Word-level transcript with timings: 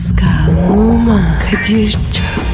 Pascal, 0.00 0.72
Oman, 0.72 1.38
Kadir 1.38 1.90
çok 1.92 2.49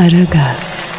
Aragaz, 0.00 0.90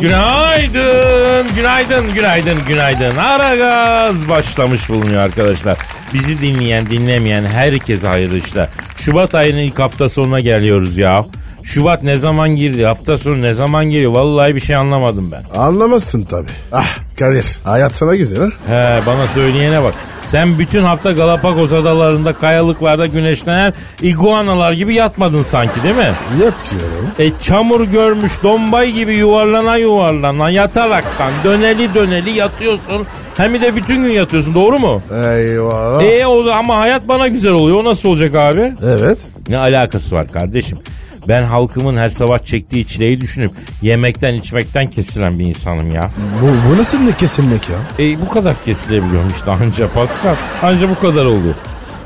Günaydın, 0.00 1.54
günaydın, 1.56 2.14
günaydın, 2.14 2.58
günaydın. 2.68 3.16
Ara 3.16 3.56
gaz 3.56 4.28
başlamış 4.28 4.88
bulunuyor 4.88 5.22
arkadaşlar. 5.22 5.78
Bizi 6.14 6.40
dinleyen, 6.40 6.86
dinlemeyen 6.86 7.44
herkese 7.44 8.06
hayırlı 8.06 8.38
işler. 8.38 8.68
Şubat 8.96 9.34
ayının 9.34 9.58
ilk 9.58 9.78
hafta 9.78 10.08
sonuna 10.08 10.40
geliyoruz 10.40 10.96
ya. 10.96 11.24
Şubat 11.64 12.02
ne 12.02 12.16
zaman 12.16 12.48
girdi, 12.56 12.84
hafta 12.84 13.18
sonu 13.18 13.42
ne 13.42 13.54
zaman 13.54 13.84
geliyor? 13.84 14.12
Vallahi 14.12 14.54
bir 14.54 14.60
şey 14.60 14.76
anlamadım 14.76 15.32
ben. 15.32 15.58
Anlamazsın 15.58 16.22
tabi. 16.22 16.46
Ah 16.72 16.86
Kadir 17.18 17.60
hayat 17.64 17.94
sana 17.94 18.16
güzel 18.16 18.40
ha. 18.40 18.48
He 18.66 19.06
bana 19.06 19.28
söyleyene 19.28 19.82
bak. 19.82 19.94
Sen 20.26 20.58
bütün 20.58 20.82
hafta 20.82 21.12
Galapagos 21.12 21.72
adalarında 21.72 22.32
kayalıklarda 22.32 23.06
güneşlenen 23.06 23.74
iguanalar 24.02 24.72
gibi 24.72 24.94
yatmadın 24.94 25.42
sanki 25.42 25.82
değil 25.82 25.94
mi? 25.94 26.14
Yatıyorum. 26.44 27.10
E 27.18 27.38
çamur 27.38 27.80
görmüş 27.84 28.32
dombay 28.42 28.92
gibi 28.92 29.14
yuvarlana 29.14 29.76
yuvarlana 29.76 30.50
yataraktan 30.50 31.32
döneli 31.44 31.94
döneli 31.94 32.30
yatıyorsun. 32.30 33.06
Hem 33.36 33.62
de 33.62 33.76
bütün 33.76 34.02
gün 34.02 34.10
yatıyorsun 34.10 34.54
doğru 34.54 34.78
mu? 34.78 35.02
Eyvallah. 35.10 36.02
E 36.02 36.26
o 36.26 36.50
ama 36.50 36.78
hayat 36.78 37.08
bana 37.08 37.28
güzel 37.28 37.52
oluyor. 37.52 37.80
O 37.80 37.84
nasıl 37.84 38.08
olacak 38.08 38.34
abi? 38.34 38.72
Evet. 38.86 39.18
Ne 39.48 39.58
alakası 39.58 40.14
var 40.14 40.32
kardeşim? 40.32 40.78
Ben 41.28 41.42
halkımın 41.42 41.96
her 41.96 42.08
sabah 42.10 42.38
çektiği 42.38 42.86
çileyi 42.86 43.20
düşünüp 43.20 43.52
yemekten 43.82 44.34
içmekten 44.34 44.86
kesilen 44.86 45.38
bir 45.38 45.44
insanım 45.44 45.90
ya. 45.90 46.10
Bu, 46.42 46.70
bu 46.70 46.78
nasıl 46.78 46.98
ne 46.98 47.12
kesilmek 47.12 47.68
ya? 47.68 47.76
E 48.06 48.22
bu 48.22 48.28
kadar 48.28 48.62
kesilebiliyorum 48.62 49.30
işte 49.30 49.50
anca 49.50 49.92
Pascal. 49.92 50.34
Anca 50.62 50.90
bu 50.90 51.00
kadar 51.00 51.24
oluyor. 51.24 51.54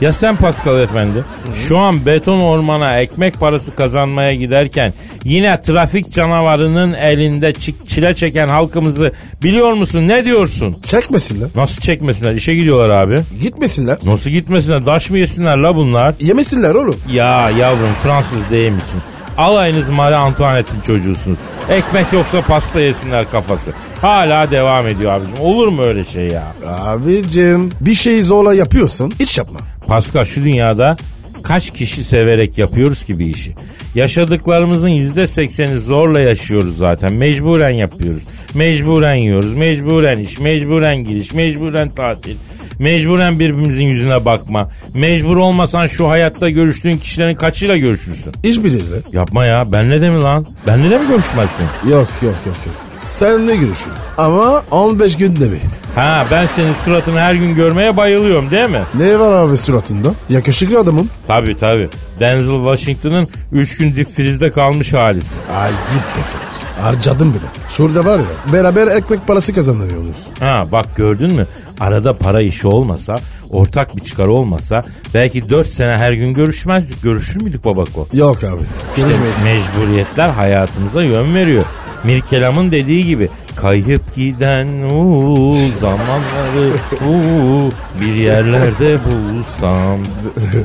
Ya 0.01 0.13
sen 0.13 0.37
Pascal 0.37 0.81
efendi 0.81 1.25
şu 1.55 1.79
an 1.79 2.07
beton 2.07 2.41
ormana 2.41 3.01
ekmek 3.01 3.41
parası 3.41 3.75
kazanmaya 3.75 4.35
giderken 4.35 4.93
yine 5.25 5.63
trafik 5.63 6.13
canavarının 6.13 6.93
elinde 6.93 7.51
çi- 7.51 7.87
çile 7.87 8.15
çeken 8.15 8.49
halkımızı 8.49 9.13
biliyor 9.43 9.73
musun 9.73 10.09
ne 10.09 10.25
diyorsun? 10.25 10.77
Çekmesinler. 10.83 11.49
Nasıl 11.57 11.81
çekmesinler 11.81 12.35
işe 12.35 12.55
gidiyorlar 12.55 12.91
abi. 12.91 13.21
Gitmesinler. 13.43 13.99
Nasıl 14.05 14.31
gitmesinler 14.31 14.85
taş 14.85 15.11
mı 15.11 15.19
yesinler 15.19 15.57
la 15.59 15.77
bunlar? 15.77 16.15
Yemesinler 16.21 16.75
oğlum. 16.75 16.97
Ya 17.13 17.51
yavrum 17.51 17.95
Fransız 18.03 18.51
değil 18.51 18.73
misin? 18.73 19.01
Alayınız 19.39 19.91
Marie 19.91 20.17
Antoinette'in 20.17 20.81
çocuğusunuz. 20.81 21.39
Ekmek 21.71 22.13
yoksa 22.13 22.43
pasta 22.43 22.81
yesinler 22.81 23.31
kafası. 23.31 23.73
Hala 24.01 24.51
devam 24.51 24.87
ediyor 24.87 25.13
abicim. 25.13 25.41
Olur 25.41 25.69
mu 25.69 25.83
öyle 25.83 26.05
şey 26.05 26.27
ya? 26.29 26.43
Abicim 26.69 27.71
bir 27.81 27.95
şeyi 27.95 28.23
zorla 28.23 28.55
yapıyorsan 28.55 29.13
hiç 29.21 29.39
yapma. 29.39 29.61
Pascal 29.89 30.25
şu 30.25 30.45
dünyada 30.45 30.97
kaç 31.43 31.71
kişi 31.71 32.05
severek 32.05 32.59
yapıyoruz 32.59 33.05
ki 33.05 33.19
bir 33.19 33.27
işi? 33.27 33.55
Yaşadıklarımızın 33.95 34.89
yüzde 34.89 35.27
sekseni 35.27 35.79
zorla 35.79 36.21
yaşıyoruz 36.21 36.77
zaten. 36.77 37.13
Mecburen 37.13 37.71
yapıyoruz. 37.71 38.23
Mecburen 38.55 39.15
yiyoruz. 39.15 39.53
Mecburen 39.53 40.19
iş. 40.19 40.39
Mecburen 40.39 40.97
giriş. 41.05 41.33
Mecburen 41.33 41.91
tatil. 41.91 42.37
Mecburen 42.79 43.39
birbirimizin 43.41 43.85
yüzüne 43.87 44.25
bakma. 44.25 44.69
Mecbur 44.95 45.37
olmasan 45.37 45.87
şu 45.87 46.09
hayatta 46.09 46.51
görüştüğün 46.51 46.99
kişilerin 46.99 47.35
kaçıyla 47.35 47.77
görüşürsün? 47.77 48.33
Hiç 48.45 48.65
biriyle. 48.65 48.97
Yapma 49.13 49.45
ya. 49.45 49.73
Benle 49.73 50.01
de 50.01 50.11
mi 50.11 50.21
lan? 50.23 50.47
Benle 50.67 50.91
de 50.91 50.99
mi 50.99 51.09
görüşmezsin? 51.09 51.65
Yok 51.85 52.09
yok 52.23 52.35
yok 52.47 52.57
yok. 52.67 52.75
Sen 52.95 53.47
ne 53.47 53.57
görüşün? 53.57 53.93
Ama 54.19 54.63
15 54.71 55.17
günde 55.17 55.53
bir. 55.53 55.59
Ha 55.95 56.27
ben 56.31 56.47
senin 56.47 56.75
suratını 56.75 57.21
her 57.21 57.35
gün 57.35 57.55
görmeye 57.55 57.97
bayılıyorum 57.97 58.51
değil 58.51 58.71
mi? 58.71 58.83
Ne 58.95 59.19
var 59.19 59.33
abi 59.33 59.57
suratında? 59.57 60.09
Yakışıklı 60.31 60.79
adamım. 60.79 61.09
Tabii 61.27 61.57
tabii. 61.59 61.89
Denzel 62.21 62.57
Washington'ın 62.77 63.29
3 63.53 63.77
gün 63.79 63.97
dip 63.97 64.15
frizde 64.17 64.51
kalmış 64.51 64.93
halisi. 64.93 65.39
Ayıp 65.57 65.75
be 66.17 66.21
Kadir. 66.21 66.83
Harcadın 66.83 67.31
bile. 67.35 67.43
Şurada 67.69 68.05
var 68.05 68.19
ya 68.19 68.53
beraber 68.53 68.87
ekmek 68.87 69.27
parası 69.27 69.55
kazanıyoruz. 69.55 70.17
Ha 70.41 70.67
bak 70.73 70.97
gördün 70.97 71.35
mü? 71.35 71.47
Arada 71.81 72.13
para 72.13 72.41
işi 72.43 72.69
olmasa, 72.69 73.17
ortak 73.51 73.97
bir 73.97 74.01
çıkar 74.03 74.27
olmasa 74.27 74.85
belki 75.15 75.51
4 75.51 75.67
sene 75.67 75.97
her 75.97 76.13
gün 76.13 76.35
görüşmezdik. 76.35 77.03
Görüşür 77.03 77.43
müydük 77.43 77.65
babako? 77.65 78.09
Yok 78.13 78.45
abi. 78.45 78.61
İşte 78.97 79.09
Görüşmeyiz. 79.09 79.45
mecburiyetler 79.45 80.29
hayatımıza 80.29 81.03
yön 81.03 81.35
veriyor. 81.35 81.65
Mirkelam'ın 82.05 82.71
dediği 82.73 83.07
gibi 83.07 83.29
kayıp 83.57 84.15
giden 84.17 84.67
uuu 84.83 85.57
zamanları 85.77 86.71
uuu 87.09 87.71
bir 88.01 88.15
yerlerde 88.15 88.99
bulsam. 89.05 89.99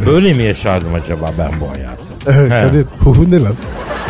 Böyle 0.07 0.33
mi 0.33 0.43
yaşardım 0.43 0.93
acaba 0.93 1.31
ben 1.37 1.51
bu 1.61 1.69
hayatı? 1.71 2.49
Kadir 2.49 2.85
hu 2.99 3.31
ne 3.31 3.39
lan? 3.39 3.53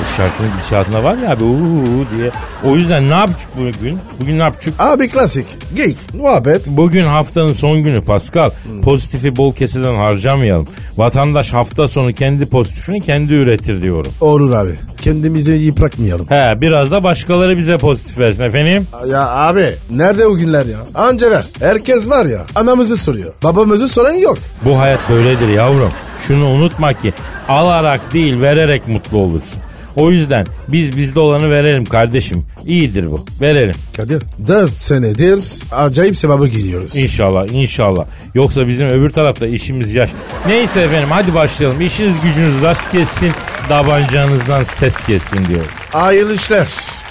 E, 0.01 0.17
Şarkının 0.17 0.51
gidişatına 0.53 1.03
var 1.03 1.17
ya 1.17 1.31
abi 1.31 1.43
uuu 1.43 2.05
diye. 2.17 2.31
O 2.65 2.75
yüzden 2.75 3.09
ne 3.09 3.13
yaptık 3.13 3.47
bugün? 3.57 3.99
Bugün 4.21 4.39
ne 4.39 4.43
yaptık? 4.43 4.73
Abi 4.79 5.09
klasik. 5.09 5.45
Geyik. 5.75 5.97
Muhabbet. 6.13 6.67
Bugün 6.67 7.03
haftanın 7.05 7.53
son 7.53 7.83
günü 7.83 8.01
Pascal. 8.01 8.49
Pozitifi 8.83 9.37
bol 9.37 9.55
keseden 9.55 9.95
harcamayalım. 9.95 10.67
Vatandaş 10.97 11.53
hafta 11.53 11.87
sonu 11.87 12.13
kendi 12.13 12.45
pozitifini 12.45 13.01
kendi 13.01 13.33
üretir 13.33 13.81
diyorum. 13.81 14.11
Olur 14.21 14.51
abi. 14.51 14.71
Kendimizi 14.97 15.51
yıpratmayalım. 15.53 16.25
He 16.29 16.61
biraz 16.61 16.91
da 16.91 17.03
başkaları 17.03 17.57
bize 17.57 17.77
pozitif 17.77 18.19
versin 18.19 18.43
efendim. 18.43 18.70
Ya 19.07 19.29
abi 19.29 19.65
nerede 19.89 20.25
o 20.25 20.35
günler 20.35 20.65
ya? 20.65 20.77
Anca 20.95 21.31
ver. 21.31 21.45
Herkes 21.59 22.09
var 22.09 22.25
ya 22.25 22.45
anamızı 22.55 22.97
soruyor. 22.97 23.33
Babamızı 23.43 23.87
soran 23.87 24.13
yok. 24.13 24.37
Bu 24.65 24.79
hayat 24.79 25.09
böyledir 25.09 25.47
yavrum. 25.47 25.91
Şunu 26.19 26.45
unutma 26.47 26.93
ki 26.93 27.13
alarak 27.47 28.13
değil 28.13 28.41
vererek 28.41 28.87
mutlu 28.87 29.17
olursun. 29.17 29.61
O 29.95 30.11
yüzden 30.11 30.47
biz 30.67 30.97
bizde 30.97 31.19
olanı 31.19 31.49
verelim 31.49 31.85
kardeşim. 31.85 32.45
İyidir 32.65 33.11
bu. 33.11 33.25
Verelim. 33.41 33.75
Kadir 33.97 34.23
4 34.47 34.71
senedir 34.71 35.39
acayip 35.71 36.17
sevabı 36.17 36.47
geliyoruz. 36.47 36.95
İnşallah 36.95 37.47
inşallah. 37.53 38.05
Yoksa 38.35 38.67
bizim 38.67 38.87
öbür 38.87 39.09
tarafta 39.09 39.47
işimiz 39.47 39.93
yaş. 39.95 40.09
Neyse 40.47 40.81
efendim 40.81 41.09
hadi 41.11 41.33
başlayalım. 41.33 41.81
İşiniz 41.81 42.13
gücünüz 42.23 42.61
rast 42.61 42.91
kessin. 42.91 43.31
Tabancanızdan 43.69 44.63
ses 44.63 45.03
kessin 45.03 45.47
diyor. 45.47 45.65
Hayırlı 45.91 46.33
işler. 46.33 46.67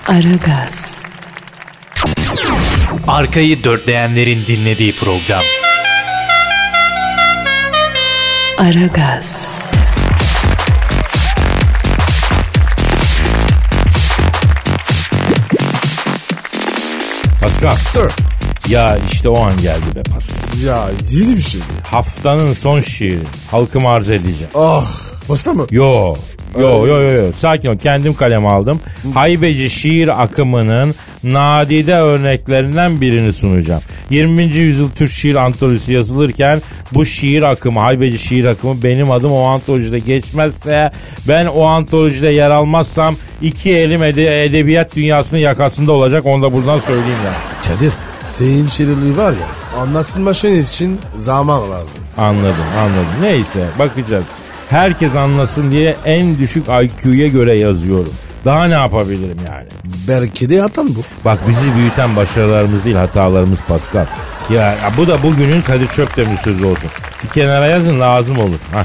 Aragaz, 0.09 0.85
Arkayı 3.07 3.65
dörtleyenlerin 3.65 4.39
dinlediği 4.49 4.93
program. 4.93 5.43
Aragaz, 8.59 9.51
Pascal. 17.41 17.77
Sir. 17.77 18.13
Ya 18.69 18.99
işte 19.13 19.29
o 19.29 19.43
an 19.43 19.63
geldi 19.63 19.97
be 19.97 20.03
Pascal. 20.03 20.63
Ya 20.65 20.89
yeni 21.11 21.37
bir 21.37 21.43
şey. 21.43 21.61
Haftanın 21.83 22.53
son 22.53 22.81
şiiri. 22.81 23.21
Halkıma 23.51 23.93
arz 23.93 24.11
edeceğim. 24.11 24.53
Ah. 24.55 24.85
Posta 25.27 25.53
mı? 25.53 25.67
Yo. 25.71 26.17
Yo 26.61 26.87
yo 26.87 27.01
yo 27.01 27.11
yo. 27.11 27.33
Sakin 27.33 27.69
ol. 27.69 27.79
Kendim 27.79 28.15
kaleme 28.15 28.49
aldım. 28.49 28.81
Haybeci 29.15 29.71
şiir 29.71 30.23
akımının 30.23 30.95
nadide 31.25 31.95
örneklerinden 31.95 33.01
birini 33.01 33.33
sunacağım. 33.33 33.83
20. 34.11 34.43
yüzyıl 34.43 34.91
Türk 34.91 35.11
şiir 35.11 35.35
antolojisi 35.35 35.93
yazılırken 35.93 36.63
bu 36.93 37.05
şiir 37.05 37.43
akımı, 37.43 37.81
haybeci 37.81 38.19
şiir 38.19 38.45
akımı 38.45 38.83
benim 38.83 39.11
adım 39.11 39.33
o 39.33 39.43
antolojide 39.45 39.99
geçmezse 39.99 40.91
ben 41.29 41.47
o 41.47 41.63
antolojide 41.67 42.29
yer 42.29 42.51
almazsam 42.51 43.17
iki 43.43 43.73
elim 43.77 44.03
ede- 44.03 44.45
edebiyat 44.45 44.97
dünyasının 44.97 45.41
yakasında 45.41 45.93
olacak. 45.93 46.27
Onu 46.27 46.43
da 46.43 46.53
buradan 46.53 46.79
söyleyeyim 46.79 47.19
ya. 47.25 47.35
Kadir 47.75 47.93
senin 48.13 48.67
şiirliği 48.67 49.17
var 49.17 49.33
ya 49.33 49.81
anlaşılması 49.81 50.49
için 50.49 50.99
zaman 51.17 51.71
lazım. 51.71 51.99
Anladım 52.19 52.55
anladım. 52.79 53.07
Neyse 53.23 53.67
bakacağız. 53.79 54.25
Herkes 54.71 55.17
anlasın 55.17 55.71
diye 55.71 55.97
en 56.05 56.39
düşük 56.39 56.65
IQ'ya 56.69 57.29
göre 57.29 57.55
yazıyorum. 57.59 58.13
Daha 58.45 58.65
ne 58.65 58.75
yapabilirim 58.75 59.39
yani? 59.49 59.67
Belki 60.09 60.51
de 60.51 60.63
atan 60.63 60.95
bu. 60.97 61.01
Bak 61.25 61.39
bizi 61.49 61.75
büyüten 61.77 62.17
başarılarımız 62.17 62.85
değil 62.85 62.97
hatalarımız 62.97 63.59
Pascal. 63.69 64.07
Ya, 64.51 64.63
ya 64.63 64.93
bu 64.97 65.07
da 65.09 65.23
bugünün 65.23 65.63
Kadir 65.63 65.89
Çöptemir 65.89 66.37
sözü 66.37 66.65
olsun. 66.65 66.91
Bir 67.25 67.29
kenara 67.29 67.67
yazın 67.67 68.01
lazım 68.01 68.39
olur. 68.39 68.59
Hah. 68.73 68.85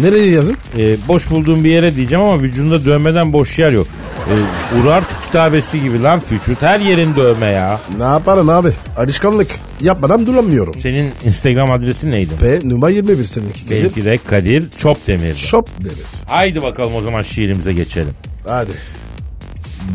Nereye 0.00 0.30
yazın? 0.30 0.56
Ee, 0.78 0.96
boş 1.08 1.30
bulduğum 1.30 1.64
bir 1.64 1.70
yere 1.70 1.96
diyeceğim 1.96 2.24
ama 2.24 2.42
vücudunda 2.42 2.84
dövmeden 2.84 3.32
boş 3.32 3.58
yer 3.58 3.72
yok. 3.72 3.86
Ee, 4.30 4.78
Urart 4.78 5.24
kitabesi 5.24 5.80
gibi 5.80 6.02
lan 6.02 6.22
vücut. 6.32 6.62
Her 6.62 6.80
yerin 6.80 7.16
dövme 7.16 7.46
ya. 7.46 7.80
Ne 7.98 8.04
yaparım 8.04 8.48
abi? 8.48 8.68
Alışkanlık. 8.96 9.50
Yapmadan 9.80 10.26
duramıyorum. 10.26 10.74
Senin 10.74 11.10
Instagram 11.24 11.70
adresin 11.70 12.10
neydi? 12.10 12.30
Ve 12.42 12.60
numara 12.64 12.90
21 12.90 13.24
seninki 13.24 13.66
gelir. 13.66 13.82
Belki 13.84 14.04
de 14.04 14.18
Kadir 14.26 14.64
Çopdemir. 14.78 15.34
Shop 15.34 15.68
demir. 15.80 16.06
Haydi 16.26 16.62
bakalım 16.62 16.94
o 16.94 17.00
zaman 17.00 17.22
şiirimize 17.22 17.72
geçelim. 17.72 18.14
Hadi. 18.46 18.72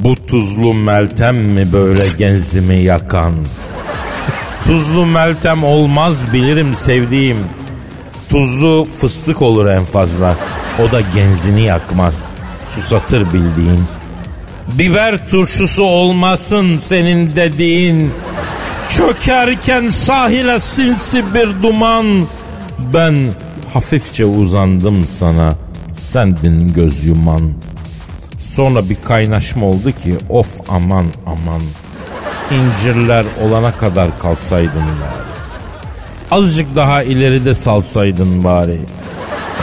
Bu 0.04 0.16
tuzlu 0.26 0.74
meltem 0.74 1.38
mi 1.38 1.74
böyle 1.74 2.04
genzimi 2.18 2.76
yakan? 2.76 3.34
Tuzlu 4.66 5.06
meltem 5.06 5.64
olmaz 5.64 6.16
bilirim 6.34 6.76
sevdiğim. 6.76 7.38
Tuzlu 8.30 8.88
fıstık 9.02 9.42
olur 9.42 9.66
en 9.66 9.84
fazla. 9.84 10.36
O 10.80 10.92
da 10.92 11.02
genzini 11.02 11.62
yakmaz. 11.62 12.32
Susatır 12.76 13.34
bildiğin. 13.34 13.84
Biber 14.74 15.30
turşusu 15.30 15.84
olmasın 15.84 16.78
senin 16.78 17.36
dediğin. 17.36 18.14
Çökerken 18.90 19.90
sahile 19.90 20.60
sinsi 20.60 21.24
bir 21.34 21.64
duman. 21.64 22.26
Ben 22.94 23.16
hafifçe 23.74 24.26
uzandım 24.26 25.06
sana. 25.20 25.56
Sendin 26.00 26.74
göz 26.74 27.06
yuman. 27.06 27.54
Sonra 28.57 28.89
bir 28.89 28.98
kaynaşma 29.06 29.65
oldu 29.65 29.92
ki 29.92 30.15
of 30.30 30.48
aman 30.69 31.06
aman. 31.25 31.62
İncirler 32.51 33.25
olana 33.42 33.71
kadar 33.71 34.18
kalsaydın 34.18 34.74
bari. 34.74 35.27
Azıcık 36.31 36.75
daha 36.75 37.04
ileride 37.04 37.54
salsaydın 37.54 38.44
bari. 38.44 38.80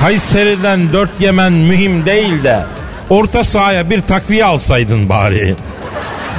Kayseri'den 0.01 0.93
dört 0.93 1.21
yemen 1.21 1.53
mühim 1.53 2.07
değil 2.07 2.45
de 2.45 2.65
orta 3.11 3.45
sahaya 3.45 3.91
bir 3.91 4.01
takviye 4.01 4.45
alsaydın 4.45 5.09
bari. 5.09 5.55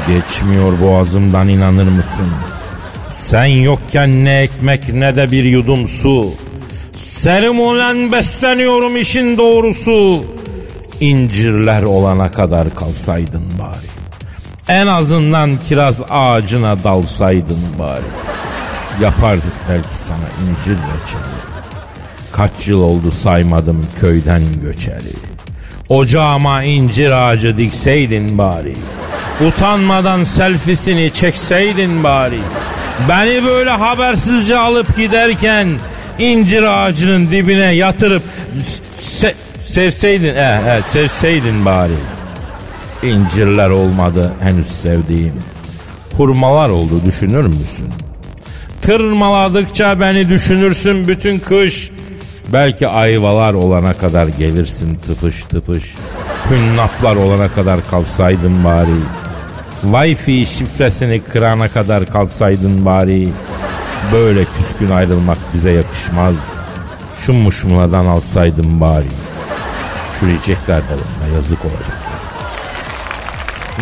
Geçmiyor 0.08 0.74
boğazımdan 0.82 1.48
inanır 1.48 1.88
mısın? 1.88 2.28
Sen 3.10 3.46
yokken 3.46 4.26
ne 4.26 4.40
ekmek 4.40 4.94
ne 4.94 5.16
de 5.16 5.32
bir 5.32 5.44
yudum 5.44 5.88
su. 5.88 6.34
Serim 6.96 7.60
olan 7.60 8.12
besleniyorum 8.12 8.98
işin 8.98 9.38
doğrusu. 9.38 10.26
İncirler 11.00 11.84
olana 11.84 12.32
kadar 12.32 12.76
kalsaydın 12.76 13.44
bari. 13.60 13.88
En 14.68 14.88
azından 14.88 15.58
kiraz 15.70 16.02
ağacına 16.10 16.84
dalsaydın 16.84 17.60
bari. 17.80 18.06
Yapardık 19.02 19.54
belki 19.70 19.96
sana 19.96 20.18
incir 20.18 20.72
reçeli. 20.72 21.36
Kaç 22.32 22.68
yıl 22.68 22.80
oldu 22.82 23.12
saymadım 23.12 23.88
köyden 24.00 24.42
göçeri. 24.62 25.14
Ocağıma 25.90 26.64
incir 26.64 27.10
ağacı 27.10 27.58
dikseydin 27.58 28.38
bari. 28.38 28.76
Utanmadan 29.48 30.24
selfisini 30.24 31.12
çekseydin 31.14 32.04
bari. 32.04 32.40
Beni 33.10 33.46
böyle 33.46 33.70
habersizce 33.70 34.58
alıp 34.58 34.98
giderken 34.98 35.70
incir 36.20 36.64
ağacının 36.64 37.32
dibine 37.32 37.76
yatırıp 37.76 38.24
se- 39.00 39.34
sevseydin, 39.66 40.36
eh, 40.36 40.78
eh, 40.78 40.84
sevseydin 40.84 41.66
bari. 41.66 41.94
İncirler 43.04 43.70
olmadı 43.70 44.34
henüz 44.40 44.68
sevdiğim. 44.68 45.34
Hurmalar 46.18 46.70
oldu 46.70 47.02
düşünür 47.06 47.46
müsün? 47.46 47.90
Tırmaladıkça 48.82 50.00
beni 50.00 50.30
düşünürsün 50.30 51.08
bütün 51.08 51.40
kış. 51.40 51.92
Belki 52.54 52.88
ayvalar 52.88 53.54
olana 53.54 53.94
kadar 53.94 54.28
gelirsin 54.28 54.96
tıpış 54.96 55.44
tıpış. 55.44 55.96
Hünnaplar 56.50 57.16
olana 57.16 57.48
kadar 57.48 57.80
kalsaydın 57.92 58.64
bari. 58.64 59.00
Wi-Fi 59.84 60.46
şifresini 60.46 61.22
kırana 61.22 61.68
kadar 61.68 62.06
kalsaydın 62.06 62.86
bari. 62.86 63.30
Böyle 64.14 64.46
küskün 64.58 64.90
ayrılmak 64.90 65.38
bize 65.54 65.72
yakışmaz. 65.72 66.36
Şu 67.18 67.34
muşmuladan 67.34 68.06
alsaydın 68.06 68.82
bari. 68.82 69.06
Çürüyecekler 70.20 70.78
de 70.82 70.92
bunda 70.92 71.36
yazık 71.36 71.66
olacak. 71.66 71.98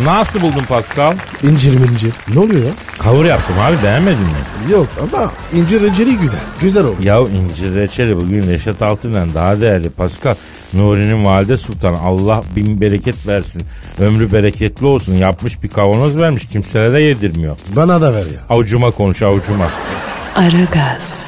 Nasıl 0.04 0.40
buldun 0.40 0.64
Pascal? 0.68 1.16
İncir 1.42 1.74
mincir. 1.78 2.12
Ne 2.34 2.40
oluyor 2.40 2.64
ya? 2.64 2.72
Kavur 2.98 3.24
yaptım 3.24 3.56
abi 3.58 3.76
beğenmedin 3.82 4.20
mi? 4.26 4.72
Yok 4.72 4.88
ama 5.02 5.32
incir 5.52 5.80
reçeli 5.82 6.16
güzel. 6.18 6.40
Güzel 6.60 6.84
oldu. 6.84 6.96
Ya 7.02 7.20
incir 7.20 7.74
reçeli 7.74 8.16
bugün 8.16 8.46
Reşat 8.46 8.82
Altın'dan 8.82 9.34
daha 9.34 9.60
değerli 9.60 9.90
Pascal. 9.90 10.34
Nuri'nin 10.72 11.24
valide 11.24 11.56
sultanı 11.56 12.00
Allah 12.00 12.42
bin 12.56 12.80
bereket 12.80 13.26
versin. 13.26 13.62
Ömrü 14.00 14.32
bereketli 14.32 14.86
olsun. 14.86 15.14
Yapmış 15.14 15.62
bir 15.62 15.68
kavanoz 15.68 16.18
vermiş 16.18 16.48
kimselere 16.48 17.02
yedirmiyor. 17.02 17.56
Bana 17.76 18.00
da 18.00 18.14
ver 18.14 18.26
ya. 18.26 18.40
Avucuma 18.50 18.90
konuş 18.90 19.22
avucuma. 19.22 19.70
Aragaz, 20.36 21.26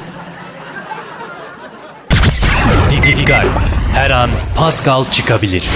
Dikkat. 2.91 3.76
Her 3.97 4.11
an 4.11 4.29
Pascal 4.55 5.03
çıkabilir. 5.11 5.69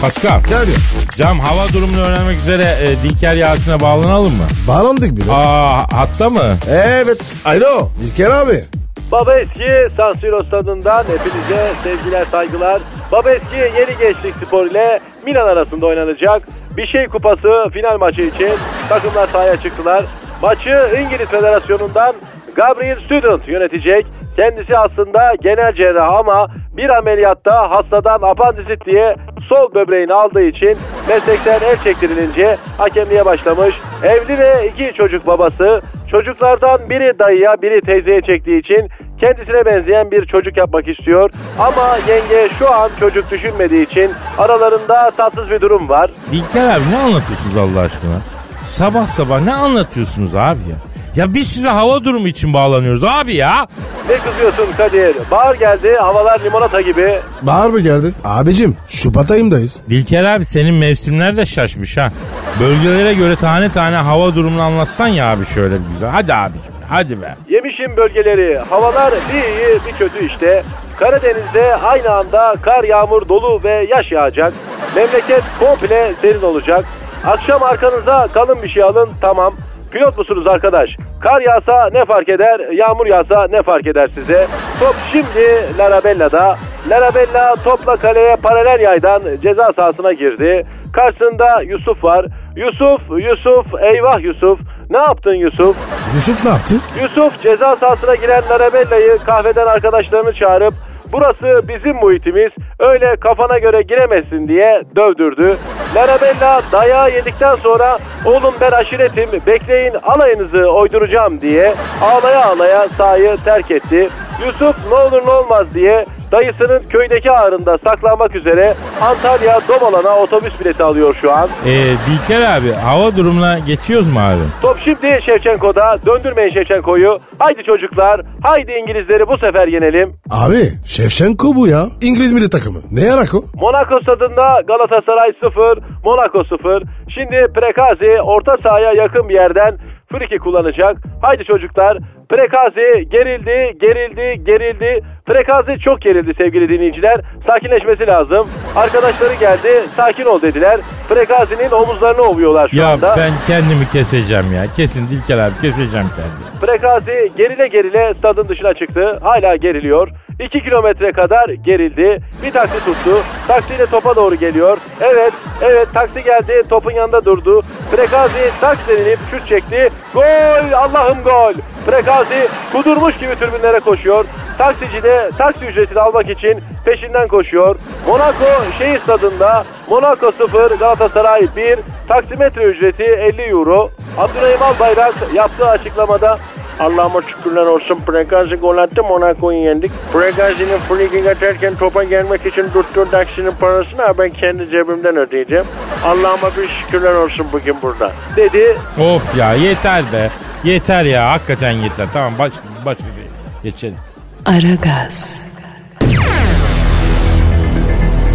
Pascal 0.00 0.40
Gel 0.48 0.68
ya. 0.68 0.74
cam 1.16 1.40
hava 1.40 1.68
durumunu 1.72 2.00
öğrenmek 2.00 2.36
üzere 2.38 2.76
e, 2.82 2.88
Dilker 3.02 3.32
Yasin'e 3.34 3.80
bağlanalım 3.80 4.32
mı? 4.36 4.44
Bağlandık 4.68 5.16
bile. 5.16 5.32
Aa 5.32 5.86
hatta 5.92 6.30
mı? 6.30 6.56
Evet. 6.70 7.36
Alo. 7.44 7.88
İlker 8.04 8.30
abi. 8.30 8.64
Baba 9.12 9.34
Eski 9.38 9.94
San 9.96 10.12
Siro 10.12 10.42
stadından 10.42 11.04
hepinize 11.04 11.72
sevgiler 11.84 12.24
saygılar. 12.30 12.82
Baba 13.12 13.30
Eski 13.30 13.56
Yeni 13.56 13.98
Gençlik 13.98 14.34
Spor 14.46 14.66
ile 14.66 15.00
Milan 15.26 15.46
arasında 15.46 15.86
oynanacak 15.86 16.42
bir 16.76 16.86
şey 16.86 17.06
kupası 17.06 17.48
final 17.72 17.98
maçı 17.98 18.22
için 18.22 18.52
takımlar 18.88 19.28
sahaya 19.28 19.56
çıktılar. 19.56 20.04
Maçı 20.42 20.90
İngiliz 21.00 21.28
Federasyonu'ndan 21.28 22.14
Gabriel 22.54 23.00
Student 23.00 23.48
yönetecek. 23.48 24.06
Kendisi 24.36 24.78
aslında 24.78 25.34
genel 25.40 25.72
cerrah 25.72 26.12
ama 26.12 26.48
bir 26.76 26.88
ameliyatta 26.88 27.70
hastadan 27.70 28.22
apandisit 28.22 28.86
diye 28.86 29.16
sol 29.48 29.74
böbreğini 29.74 30.14
aldığı 30.14 30.42
için 30.42 30.76
meslekten 31.08 31.60
el 31.60 31.76
çektirilince 31.84 32.56
hakemliğe 32.78 33.24
başlamış. 33.24 33.74
Evli 34.04 34.38
ve 34.38 34.68
iki 34.68 34.94
çocuk 34.94 35.26
babası 35.26 35.80
çocuklardan 36.10 36.90
biri 36.90 37.18
dayıya 37.18 37.62
biri 37.62 37.80
teyzeye 37.80 38.20
çektiği 38.20 38.58
için 38.60 38.88
kendisine 39.20 39.64
benzeyen 39.66 40.10
bir 40.10 40.24
çocuk 40.24 40.56
yapmak 40.56 40.88
istiyor. 40.88 41.30
Ama 41.58 41.98
yenge 42.08 42.48
şu 42.58 42.74
an 42.74 42.90
çocuk 43.00 43.30
düşünmediği 43.30 43.86
için 43.86 44.10
aralarında 44.38 45.10
tatsız 45.16 45.50
bir 45.50 45.60
durum 45.60 45.88
var. 45.88 46.10
Dilker 46.32 46.64
abi 46.64 46.90
ne 46.90 46.96
anlatıyorsunuz 46.96 47.56
Allah 47.56 47.80
aşkına? 47.80 48.20
Sabah 48.64 49.06
sabah 49.06 49.40
ne 49.40 49.54
anlatıyorsunuz 49.54 50.34
abi 50.34 50.60
ya? 50.70 50.76
Ya 51.16 51.34
biz 51.34 51.46
size 51.52 51.68
hava 51.68 52.04
durumu 52.04 52.28
için 52.28 52.54
bağlanıyoruz 52.54 53.04
abi 53.04 53.34
ya. 53.34 53.66
Ne 54.08 54.18
kızıyorsun 54.18 54.66
Kadir? 54.76 55.16
Bahar 55.30 55.54
geldi 55.54 55.96
havalar 56.00 56.40
limonata 56.40 56.80
gibi. 56.80 57.18
Bahar 57.42 57.70
mı 57.70 57.80
geldi? 57.80 58.12
Abicim 58.24 58.76
Şubat 58.88 59.30
ayındayız. 59.30 59.80
Dilker 59.90 60.24
abi 60.24 60.44
senin 60.44 60.74
mevsimler 60.74 61.36
de 61.36 61.46
şaşmış 61.46 61.96
ha. 61.96 62.12
Bölgelere 62.60 63.14
göre 63.14 63.36
tane 63.36 63.72
tane 63.72 63.96
hava 63.96 64.34
durumunu 64.34 64.62
anlatsan 64.62 65.06
ya 65.08 65.30
abi 65.32 65.46
şöyle 65.46 65.74
bir 65.74 65.86
güzel. 65.92 66.10
Hadi 66.10 66.34
abicim 66.34 66.72
hadi 66.88 67.22
be. 67.22 67.36
Yemişim 67.48 67.96
bölgeleri. 67.96 68.58
Havalar 68.58 69.14
bir 69.32 69.42
iyi 69.42 69.78
bir 69.86 69.92
kötü 69.98 70.26
işte. 70.26 70.64
Karadeniz'de 70.98 71.76
aynı 71.76 72.10
anda 72.10 72.54
kar, 72.62 72.84
yağmur, 72.84 73.28
dolu 73.28 73.60
ve 73.64 73.86
yaş 73.90 74.12
yağacak. 74.12 74.52
Memleket 74.96 75.42
komple 75.60 76.12
serin 76.22 76.42
olacak. 76.42 76.84
Akşam 77.26 77.62
arkanıza 77.62 78.28
kalın 78.34 78.62
bir 78.62 78.68
şey 78.68 78.82
alın 78.82 79.08
tamam. 79.20 79.54
Pilot 79.90 80.18
musunuz 80.18 80.46
arkadaş? 80.46 80.96
Kar 81.20 81.40
yağsa 81.40 81.88
ne 81.92 82.04
fark 82.04 82.28
eder, 82.28 82.60
yağmur 82.72 83.06
yağsa 83.06 83.46
ne 83.50 83.62
fark 83.62 83.86
eder 83.86 84.06
size? 84.06 84.46
Top 84.80 84.94
şimdi 85.12 85.78
Larabella'da. 85.78 86.58
Larabella 86.88 87.56
topla 87.64 87.96
kaleye 87.96 88.36
paralel 88.36 88.80
yaydan 88.80 89.22
ceza 89.42 89.72
sahasına 89.72 90.12
girdi. 90.12 90.66
Karşısında 90.92 91.62
Yusuf 91.62 92.04
var. 92.04 92.26
Yusuf, 92.56 93.00
Yusuf, 93.18 93.66
eyvah 93.80 94.20
Yusuf. 94.20 94.60
Ne 94.90 94.98
yaptın 94.98 95.34
Yusuf? 95.34 95.76
Yusuf 96.14 96.44
ne 96.44 96.50
yaptı? 96.50 96.74
Yusuf 97.02 97.42
ceza 97.42 97.76
sahasına 97.76 98.14
giren 98.14 98.42
Larabella'yı 98.50 99.18
kahveden 99.26 99.66
arkadaşlarını 99.66 100.32
çağırıp 100.32 100.74
Burası 101.12 101.62
bizim 101.68 101.96
muhitimiz. 101.96 102.52
Öyle 102.78 103.16
kafana 103.16 103.58
göre 103.58 103.82
giremezsin 103.82 104.48
diye 104.48 104.82
dövdürdü. 104.96 105.56
Larabella 105.94 106.62
dayağı 106.72 107.10
yedikten 107.10 107.54
sonra 107.54 107.98
oğlum 108.24 108.54
ben 108.60 108.70
aşiretim 108.70 109.28
bekleyin 109.46 109.94
alayınızı 110.02 110.70
oyduracağım 110.70 111.40
diye 111.40 111.74
ağlaya 112.02 112.44
ağlaya 112.44 112.88
sahayı 112.88 113.36
terk 113.44 113.70
etti. 113.70 114.08
Yusuf 114.46 114.76
ne 114.90 114.94
olur 114.94 115.26
ne 115.26 115.30
olmaz 115.30 115.74
diye 115.74 116.06
dayısının 116.32 116.82
köydeki 116.90 117.30
ağrında 117.30 117.78
saklanmak 117.78 118.36
üzere 118.36 118.74
Antalya 119.00 119.60
Domalan'a 119.68 120.16
otobüs 120.16 120.60
bileti 120.60 120.82
alıyor 120.82 121.16
şu 121.20 121.32
an. 121.32 121.48
Ee, 121.66 121.70
Dilker 122.06 122.56
abi 122.56 122.72
hava 122.72 123.16
durumuna 123.16 123.58
geçiyoruz 123.58 124.08
mu 124.08 124.20
abi? 124.20 124.40
Top 124.62 124.78
şimdi 124.84 125.18
Şevçenko'da. 125.22 125.98
Döndürmeyin 126.06 126.50
Şevçenko'yu. 126.50 127.18
Haydi 127.38 127.62
çocuklar. 127.62 128.20
Haydi 128.42 128.72
İngilizleri 128.72 129.28
bu 129.28 129.36
sefer 129.38 129.68
yenelim. 129.68 130.16
Abi 130.30 130.62
Şevşenko 130.84 131.54
bu 131.54 131.68
ya. 131.68 131.86
İngiliz 132.00 132.32
milli 132.32 132.50
takımı. 132.50 132.78
Ne 132.90 133.00
yarak 133.04 133.34
o? 133.34 133.44
Monaco 133.54 134.00
stadında 134.00 134.60
Galatasaray 134.66 135.32
0, 135.32 135.78
Monaco 136.04 136.44
0. 136.44 136.82
Şimdi 137.08 137.46
Prekazi 137.54 138.20
orta 138.22 138.56
sahaya 138.56 138.92
yakın 138.92 139.28
bir 139.28 139.34
yerden 139.34 139.78
friki 140.12 140.38
kullanacak. 140.38 140.96
Haydi 141.22 141.44
çocuklar. 141.44 141.98
Prekazi 142.28 143.08
gerildi, 143.10 143.78
gerildi, 143.80 144.44
gerildi. 144.44 145.02
Prekazi 145.26 145.78
çok 145.78 146.00
gerildi 146.00 146.34
sevgili 146.34 146.68
dinleyiciler. 146.68 147.20
Sakinleşmesi 147.46 148.06
lazım. 148.06 148.48
Arkadaşları 148.76 149.34
geldi. 149.34 149.82
Sakin 149.96 150.24
ol 150.24 150.42
dediler. 150.42 150.80
Prekazi'nin 151.08 151.70
omuzlarını 151.70 152.22
ovuyorlar 152.22 152.68
şu 152.68 152.76
Ya 152.76 152.88
anda. 152.88 153.14
ben 153.16 153.32
kendimi 153.46 153.88
keseceğim 153.88 154.52
ya. 154.54 154.64
Kesin 154.76 155.08
Dilker 155.10 155.38
abi 155.38 155.54
keseceğim 155.60 156.06
kendimi. 156.16 156.50
Prekazi 156.60 157.32
gerile 157.36 157.68
gerile 157.68 158.14
stadın 158.14 158.48
dışına 158.48 158.74
çıktı. 158.74 159.18
Hala 159.22 159.56
geriliyor. 159.56 160.08
2 160.40 160.62
kilometre 160.62 161.12
kadar 161.12 161.48
gerildi. 161.48 162.18
Bir 162.42 162.50
taksi 162.50 162.78
tuttu. 162.84 163.18
Taksiyle 163.48 163.86
topa 163.86 164.16
doğru 164.16 164.34
geliyor. 164.34 164.78
Evet, 165.00 165.32
evet 165.62 165.88
taksi 165.94 166.22
geldi. 166.22 166.62
Topun 166.70 166.90
yanında 166.90 167.24
durdu. 167.24 167.62
Prekazi 167.96 168.50
taksiden 168.60 169.04
inip 169.04 169.18
şut 169.30 169.46
çekti. 169.48 169.90
Gol! 170.14 170.72
Allah'ım 170.74 171.18
gol! 171.24 171.52
Prekazi 171.86 172.48
kudurmuş 172.72 173.16
gibi 173.18 173.34
tribünlere 173.34 173.80
koşuyor. 173.80 174.24
Taksici 174.58 175.02
de 175.02 175.19
taksi 175.38 175.64
ücretini 175.64 176.00
almak 176.00 176.30
için 176.30 176.60
peşinden 176.84 177.28
koşuyor. 177.28 177.76
Monaco 178.06 178.44
şehir 178.78 178.98
stadında 178.98 179.64
Monaco 179.90 180.32
0 180.32 180.70
Galatasaray 180.70 181.48
1 181.56 181.78
taksimetre 182.08 182.62
ücreti 182.62 183.02
50 183.02 183.42
euro. 183.42 183.90
Abdurrahim 184.18 184.62
Albayrak 184.62 185.14
yaptığı 185.34 185.68
açıklamada 185.68 186.38
Allah'ıma 186.80 187.22
şükürler 187.22 187.66
olsun 187.66 187.98
Prekazi 188.06 188.56
gol 188.56 188.76
attı 188.76 189.02
Monaco'yu 189.02 189.64
yendik. 189.64 189.92
Prekazi'nin 190.12 190.78
free 190.88 191.10
kick 191.10 191.26
atarken 191.26 191.76
topa 191.76 192.04
gelmek 192.04 192.46
için 192.46 192.70
tuttuğu 192.70 193.10
taksinin 193.10 193.52
parasını 193.60 194.18
ben 194.18 194.30
kendi 194.30 194.70
cebimden 194.70 195.16
ödeyeceğim. 195.16 195.64
Allah'ıma 196.04 196.50
bir 196.56 196.68
şükürler 196.68 197.14
olsun 197.14 197.46
bugün 197.52 197.76
burada. 197.82 198.12
Dedi 198.36 198.76
Of 198.98 199.36
ya 199.36 199.52
yeter 199.52 200.04
be. 200.12 200.30
Yeter 200.64 201.04
ya 201.04 201.32
hakikaten 201.32 201.70
yeter. 201.72 202.06
Tamam 202.12 202.32
başka 202.38 202.62
başka 202.86 203.04
şey. 203.04 203.24
Geçelim. 203.62 204.09
Aragaz, 204.46 205.44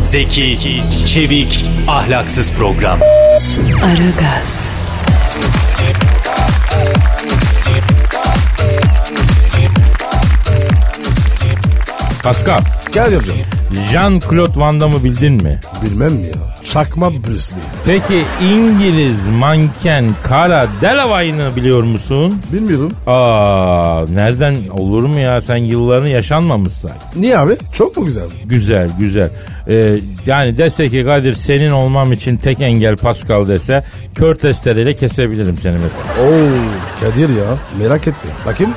Zeki, 0.01 0.81
çevik, 1.05 1.65
ahlaksız 1.87 2.51
program. 2.51 2.99
Aragaz, 3.83 4.79
Pascal, 12.23 12.61
Gel 12.93 13.15
hocam. 13.15 13.35
Jean-Claude 13.91 14.59
Van 14.59 14.79
Damme'ı 14.79 15.03
bildin 15.03 15.33
mi? 15.43 15.59
Bilmem 15.83 16.13
mi 16.13 16.25
ya? 16.27 16.54
Çakma 16.73 17.11
Bruce 17.13 17.55
Lee. 17.55 17.61
Peki 17.85 18.25
İngiliz 18.53 19.27
manken 19.29 20.05
Cara 20.29 20.67
Delevingne'ı 20.81 21.55
biliyor 21.55 21.83
musun? 21.83 22.41
Bilmiyorum. 22.53 22.93
Aa, 23.07 24.05
nereden 24.09 24.55
olur 24.71 25.03
mu 25.03 25.19
ya 25.19 25.41
sen 25.41 25.55
yıllarını 25.57 26.09
yaşanmamışsın. 26.09 26.91
Niye 27.15 27.37
abi? 27.37 27.57
Çok 27.71 27.97
mu 27.97 28.05
güzel? 28.05 28.27
Güzel 28.45 28.89
güzel. 28.99 29.29
Ee, 29.67 29.95
yani 30.25 30.57
dese 30.57 30.89
ki 30.89 31.03
Kadir 31.05 31.33
senin 31.33 31.71
olmam 31.71 32.13
için 32.13 32.37
tek 32.37 32.61
engel 32.61 32.97
Pascal 32.97 33.47
dese 33.47 33.83
kör 34.15 34.35
testereyle 34.35 34.93
kesebilirim 34.95 35.57
seni 35.57 35.77
mesela. 35.77 36.27
Oo 36.29 36.47
Kadir 37.01 37.29
ya. 37.29 37.57
Merak 37.79 38.07
ettim. 38.07 38.31
Bakayım. 38.45 38.73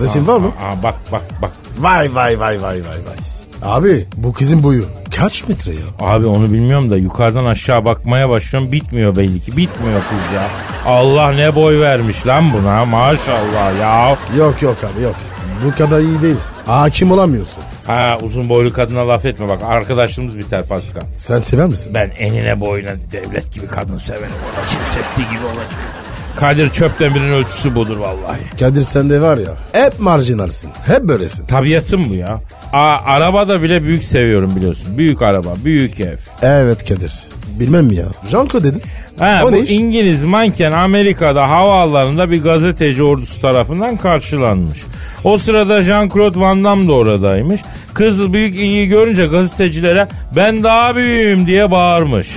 Resim 0.00 0.26
var 0.26 0.38
mı? 0.38 0.46
Aa, 0.46 0.82
bak 0.82 0.94
bak 1.12 1.22
bak. 1.42 1.52
Vay 1.78 2.14
vay 2.14 2.40
vay 2.40 2.62
vay 2.62 2.62
vay 2.62 2.82
vay. 2.84 3.16
Abi 3.62 4.06
bu 4.16 4.32
kızın 4.32 4.62
boyu 4.62 4.84
kaç 5.22 5.48
metre 5.48 5.72
ya? 5.72 5.86
Abi 6.00 6.26
onu 6.26 6.52
bilmiyorum 6.52 6.90
da 6.90 6.96
yukarıdan 6.96 7.44
aşağı 7.44 7.84
bakmaya 7.84 8.30
başlıyorum 8.30 8.72
bitmiyor 8.72 9.16
belli 9.16 9.42
ki 9.42 9.56
bitmiyor 9.56 10.00
kız 10.08 10.34
ya. 10.34 10.48
Allah 10.86 11.32
ne 11.32 11.54
boy 11.54 11.80
vermiş 11.80 12.26
lan 12.26 12.52
buna 12.52 12.84
maşallah 12.84 13.80
ya. 13.80 14.16
Yok 14.36 14.62
yok 14.62 14.76
abi 14.84 15.02
yok. 15.02 15.16
Bu 15.64 15.74
kadar 15.78 16.00
iyi 16.00 16.22
değil. 16.22 16.36
Hakim 16.66 17.10
olamıyorsun. 17.10 17.62
Ha 17.86 18.18
uzun 18.22 18.48
boylu 18.48 18.72
kadına 18.72 19.08
laf 19.08 19.24
etme 19.24 19.48
bak 19.48 19.58
arkadaşlığımız 19.68 20.38
biter 20.38 20.66
Pascal. 20.66 21.02
Sen 21.16 21.40
sever 21.40 21.66
misin? 21.66 21.94
Ben 21.94 22.10
enine 22.18 22.60
boyuna 22.60 22.90
devlet 23.12 23.52
gibi 23.52 23.66
kadın 23.66 23.96
severim. 23.96 24.34
Çinsetti 24.66 25.22
gibi 25.30 25.44
olacak. 25.46 26.01
Kadir 26.36 26.70
Çöptemir'in 26.70 27.32
ölçüsü 27.32 27.74
budur 27.74 27.96
vallahi. 27.96 28.40
Kadir 28.60 28.80
sende 28.82 29.20
var 29.20 29.38
ya 29.38 29.50
hep 29.84 30.00
marjinalsin. 30.00 30.70
Hep 30.86 31.02
böylesin. 31.02 31.46
Tabiatım 31.46 32.10
bu 32.10 32.14
ya. 32.14 32.40
A, 32.72 32.78
arabada 33.04 33.62
bile 33.62 33.82
büyük 33.82 34.04
seviyorum 34.04 34.56
biliyorsun. 34.56 34.98
Büyük 34.98 35.22
araba, 35.22 35.54
büyük 35.64 36.00
ev. 36.00 36.16
Evet 36.42 36.88
Kadir. 36.88 37.12
Bilmem 37.60 37.84
mi 37.86 37.94
ya? 37.94 38.06
Jean-Claude 38.30 38.64
dedin. 38.64 38.82
Ha, 39.18 39.42
O 39.46 39.52
bu? 39.52 39.56
İngiliz 39.56 40.24
manken 40.24 40.72
Amerika'da 40.72 41.48
havaalanında 41.50 42.30
bir 42.30 42.42
gazeteci 42.42 43.02
ordusu 43.02 43.40
tarafından 43.40 43.96
karşılanmış. 43.96 44.82
O 45.24 45.38
sırada 45.38 45.78
Jean-Claude 45.82 46.40
Van 46.40 46.64
Damme 46.64 46.88
de 46.88 46.92
oradaymış. 46.92 47.60
Kız 47.94 48.32
büyük 48.32 48.54
ilgi 48.56 48.88
görünce 48.88 49.26
gazetecilere 49.26 50.08
ben 50.36 50.62
daha 50.62 50.96
büyüğüm 50.96 51.46
diye 51.46 51.70
bağırmış. 51.70 52.28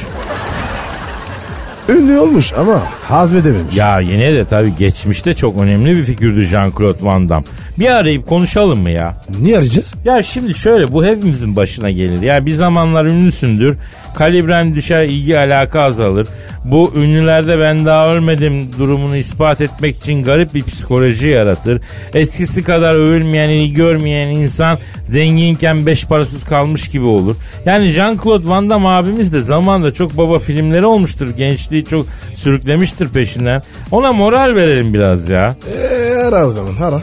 Ünlü 1.90 2.20
olmuş 2.20 2.54
ama 2.54 2.84
hazmedememiş. 3.02 3.76
Ya 3.76 4.00
yine 4.00 4.34
de 4.34 4.46
tabii 4.46 4.76
geçmişte 4.76 5.34
çok 5.34 5.58
önemli 5.58 5.98
bir 5.98 6.04
figürdü 6.04 6.42
Jean-Claude 6.42 7.04
Van 7.06 7.30
Damme. 7.30 7.46
Bir 7.80 7.88
arayıp 7.96 8.28
konuşalım 8.28 8.80
mı 8.80 8.90
ya? 8.90 9.18
Niye 9.42 9.58
arayacağız? 9.58 9.96
Ya 10.06 10.24
şimdi 10.24 10.54
şöyle 10.54 10.94
bu 10.94 11.06
hepimizin 11.06 11.56
başına 11.56 11.92
gelir. 11.92 12.22
Ya 12.22 12.46
bir 12.46 12.54
zamanlar 12.54 13.06
ünlüsündür. 13.06 13.78
Kalibren 14.16 14.76
düşer 14.76 15.04
ilgi 15.04 15.40
alaka 15.40 15.82
azalır. 15.82 16.28
Bu 16.66 16.92
ünlülerde 16.98 17.60
ben 17.60 17.86
daha 17.86 18.14
ölmedim 18.14 18.74
durumunu 18.80 19.18
ispat 19.18 19.62
etmek 19.62 19.98
için 19.98 20.24
garip 20.24 20.54
bir 20.54 20.64
psikoloji 20.64 21.28
yaratır. 21.28 21.82
Eskisi 22.14 22.64
kadar 22.64 22.96
övülmeyen, 22.96 23.50
ilgi 23.50 23.74
görmeyen 23.74 24.32
insan 24.32 24.78
zenginken 25.04 25.86
beş 25.86 26.06
parasız 26.06 26.44
kalmış 26.44 26.88
gibi 26.88 27.06
olur. 27.06 27.36
Yani 27.66 27.86
Jean-Claude 27.86 28.48
Van 28.50 28.70
Damme 28.70 28.88
abimiz 28.88 29.34
de 29.34 29.42
zamanında 29.42 29.94
çok 29.94 30.18
baba 30.18 30.40
filmleri 30.40 30.86
olmuştur. 30.86 31.30
Gençliği 31.30 31.86
çok 31.86 32.08
sürüklemiştir 32.36 33.10
peşinden. 33.10 33.62
Ona 33.92 34.14
moral 34.14 34.56
verelim 34.56 34.94
biraz 34.94 35.30
ya. 35.30 35.56
Eee 35.68 36.16
ara 36.28 36.48
o 36.48 36.52
zaman 36.52 36.74
ara. 36.82 37.02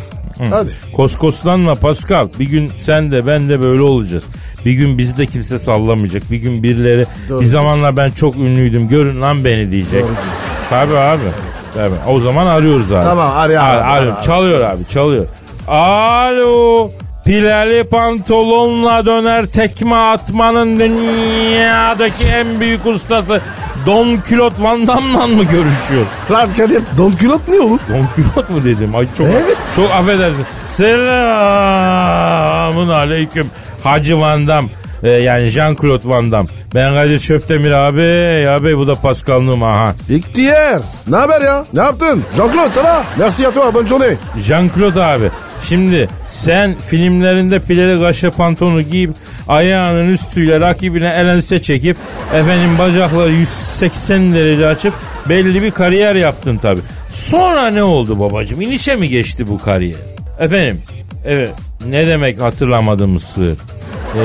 Hadi. 0.51 0.71
Koskoslanma 0.97 1.75
Pascal. 1.75 2.29
Bir 2.39 2.49
gün 2.49 2.73
sen 2.77 3.11
de 3.11 3.27
ben 3.27 3.49
de 3.49 3.61
böyle 3.61 3.83
olacağız. 3.83 4.25
Bir 4.65 4.73
gün 4.73 4.99
bizi 4.99 5.17
de 5.17 5.27
kimse 5.27 5.59
sallamayacak. 5.59 6.31
Bir 6.31 6.37
gün 6.37 6.63
birileri 6.63 7.07
Doğru 7.29 7.41
bir 7.41 7.47
zamanlar 7.47 7.97
ben 7.97 8.11
çok 8.11 8.37
ünlüydüm. 8.37 8.89
Görün 8.89 9.21
lan 9.21 9.45
beni 9.45 9.71
diyecek. 9.71 9.93
Doğru 10.03 10.09
diyorsun. 10.13 10.47
Tabii 10.71 10.97
abi. 10.97 11.23
Tabii. 11.75 11.95
O 12.09 12.21
zaman 12.21 12.47
arıyoruz 12.47 12.93
abi. 12.93 13.03
Tamam, 13.05 13.33
arıyor 13.37 13.63
abi, 13.63 13.71
Ar- 13.71 13.99
arıyor. 13.99 14.13
ara, 14.13 14.23
Çalıyor 14.23 14.61
abi 14.61 14.85
çalıyor. 14.85 15.27
Alo. 15.69 16.91
Pileli 17.25 17.85
pantolonla 17.89 19.07
döner 19.07 19.47
tekme 19.47 19.97
atmanın 19.97 20.81
dünyadaki 20.81 22.29
en 22.29 22.61
büyük 22.61 22.87
ustası 22.87 23.41
Don 23.87 24.17
Kilot 24.17 24.63
Van 24.63 24.89
Damme'la 24.89 25.27
mı 25.27 25.45
görüşüyor? 25.45 26.07
Lan 26.31 26.53
Kadir 26.53 26.83
Don 26.99 27.13
Külot 27.13 27.49
ne 27.49 27.61
olur? 27.61 27.79
Don 27.89 28.07
Kilot 28.17 28.51
mu 28.51 28.65
dedim? 28.65 28.95
Ay 28.95 29.07
çok 29.19 29.27
Evet. 29.27 29.57
çok 29.77 29.91
affedersin. 29.91 30.47
Selamun 30.73 30.99
aleyküm. 32.89 33.51
Hacı 33.85 34.21
Van 34.21 34.47
Damme. 34.47 34.69
Ee, 35.03 35.09
yani 35.09 35.47
Jean-Claude 35.51 36.09
Van 36.09 36.33
Damme. 36.33 36.49
Ben 36.75 36.95
Kadir 36.95 37.19
Çöptemir 37.19 37.71
abi. 37.71 38.49
Abi 38.49 38.79
bu 38.79 38.87
da 38.87 38.95
Pascal 38.95 39.41
Numa. 39.41 39.79
Ha. 39.79 39.95
İhtiyar. 40.09 40.83
Ne 41.09 41.17
haber 41.17 41.41
ya? 41.41 41.65
Ne 41.73 41.81
yaptın? 41.81 42.25
Jean-Claude 42.37 42.73
sana. 42.73 43.05
Merci 43.19 43.47
à 43.47 43.53
toi. 43.53 43.75
Bonne 43.75 43.89
journée. 43.89 44.17
Jean-Claude 44.39 45.03
abi. 45.03 45.31
Şimdi 45.63 46.09
sen 46.27 46.75
filmlerinde 46.79 47.59
pileli 47.59 48.01
gaşe 48.01 48.31
pantolonu 48.31 48.83
giyip 48.83 49.11
ayağının 49.49 50.07
üstüyle 50.09 50.61
rakibine 50.61 51.09
elense 51.09 51.63
çekip 51.63 51.97
efendim 52.35 52.79
bacakları 52.79 53.31
180 53.33 54.35
derece 54.35 54.67
açıp 54.67 54.95
belli 55.29 55.63
bir 55.63 55.71
kariyer 55.71 56.15
yaptın 56.15 56.57
tabi. 56.57 56.81
Sonra 57.09 57.67
ne 57.71 57.83
oldu 57.83 58.21
babacığım? 58.21 58.61
İnişe 58.61 58.97
mi 58.97 59.09
geçti 59.09 59.49
bu 59.49 59.59
kariyer? 59.61 59.99
Efendim 60.41 60.83
evet 61.25 61.51
ne 61.89 62.07
demek 62.07 62.41
hatırlamadığımız 62.41 63.23
sığır? 63.23 63.57
E, 64.15 64.23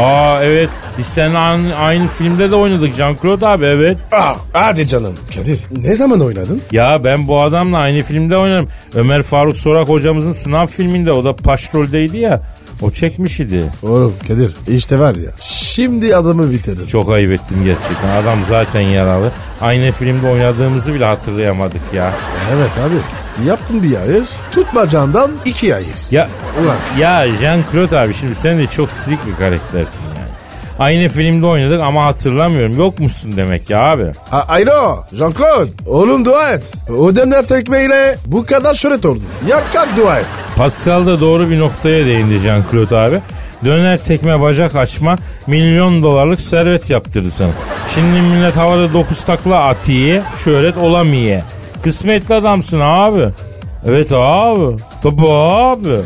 aa 0.00 0.42
evet 0.42 0.68
biz 0.98 1.06
seninle 1.06 1.38
aynı, 1.38 1.74
aynı 1.74 2.08
filmde 2.08 2.50
de 2.50 2.54
oynadık 2.54 2.98
Jean-Claude 2.98 3.46
abi 3.46 3.64
evet. 3.64 3.98
Ah, 4.12 4.36
hadi 4.52 4.86
canım. 4.88 5.16
Kadir 5.36 5.64
ne 5.70 5.94
zaman 5.94 6.20
oynadın? 6.20 6.62
Ya 6.72 7.04
ben 7.04 7.28
bu 7.28 7.40
adamla 7.40 7.78
aynı 7.78 8.02
filmde 8.02 8.36
oynarım. 8.36 8.68
Ömer 8.94 9.22
Faruk 9.22 9.56
Sorak 9.56 9.88
hocamızın 9.88 10.32
sınav 10.32 10.66
filminde 10.66 11.12
o 11.12 11.24
da 11.24 11.44
başroldeydi 11.44 12.18
ya. 12.18 12.42
O 12.82 12.90
çekmiş 12.90 13.40
idi. 13.40 13.64
Oğlum 13.82 14.14
Kadir 14.28 14.56
işte 14.68 14.98
var 14.98 15.14
ya 15.14 15.30
şimdi 15.40 16.16
adamı 16.16 16.50
bitirdin. 16.50 16.86
Çok 16.86 17.10
ayıp 17.10 17.32
ettim 17.32 17.64
gerçekten. 17.64 18.08
Adam 18.08 18.38
zaten 18.48 18.80
yaralı. 18.80 19.32
Aynı 19.60 19.92
filmde 19.92 20.26
oynadığımızı 20.26 20.94
bile 20.94 21.04
hatırlayamadık 21.04 21.80
ya. 21.94 22.14
Evet 22.54 22.70
abi 22.86 22.94
yaptın 23.46 23.82
bir 23.82 23.96
ayır 24.00 24.28
tutmacandan 24.50 25.30
iki 25.44 25.74
ayır. 25.74 25.88
Ya 26.10 26.28
Ulan. 26.64 26.76
ya 26.98 27.26
Jean-Claude 27.28 27.98
abi 27.98 28.14
şimdi 28.14 28.34
sen 28.34 28.58
de 28.58 28.66
çok 28.66 28.90
silik 28.92 29.26
bir 29.26 29.36
karaktersin 29.36 30.00
yani. 30.18 30.28
Aynı 30.78 31.08
filmde 31.08 31.46
oynadık 31.46 31.80
ama 31.80 32.04
hatırlamıyorum. 32.06 32.78
Yok 32.78 32.98
musun 32.98 33.32
demek 33.36 33.70
ya 33.70 33.78
abi. 33.80 34.12
A- 34.32 34.48
Alo 34.48 35.04
Jean-Claude 35.12 35.70
oğlum 35.86 36.24
dua 36.24 36.50
et. 36.50 36.74
O 36.98 37.16
döner 37.16 37.46
tekmeyle 37.46 38.16
bu 38.26 38.44
kadar 38.44 38.74
şöhret 38.74 39.06
oldun. 39.06 39.24
Ya 39.48 39.62
kalk 39.72 39.96
dua 39.96 40.18
et. 40.18 40.26
Pascal 40.56 41.06
da 41.06 41.20
doğru 41.20 41.50
bir 41.50 41.58
noktaya 41.58 42.06
değindi 42.06 42.34
Jean-Claude 42.34 42.96
abi. 42.96 43.20
Döner 43.64 43.98
tekme 44.04 44.40
bacak 44.40 44.74
açma 44.76 45.16
milyon 45.46 46.02
dolarlık 46.02 46.40
servet 46.40 46.90
yaptırdı 46.90 47.30
sana. 47.30 47.50
Şimdi 47.94 48.20
millet 48.22 48.56
havada 48.56 48.92
dokuz 48.92 49.24
takla 49.24 49.64
atiye 49.64 50.22
şöhret 50.44 50.76
olamıyor. 50.76 51.42
Kısmetli 51.82 52.34
adamsın 52.34 52.80
abi. 52.80 53.24
Evet 53.86 54.12
abi. 54.12 54.76
Tabii 55.02 55.28
abi. 55.28 55.96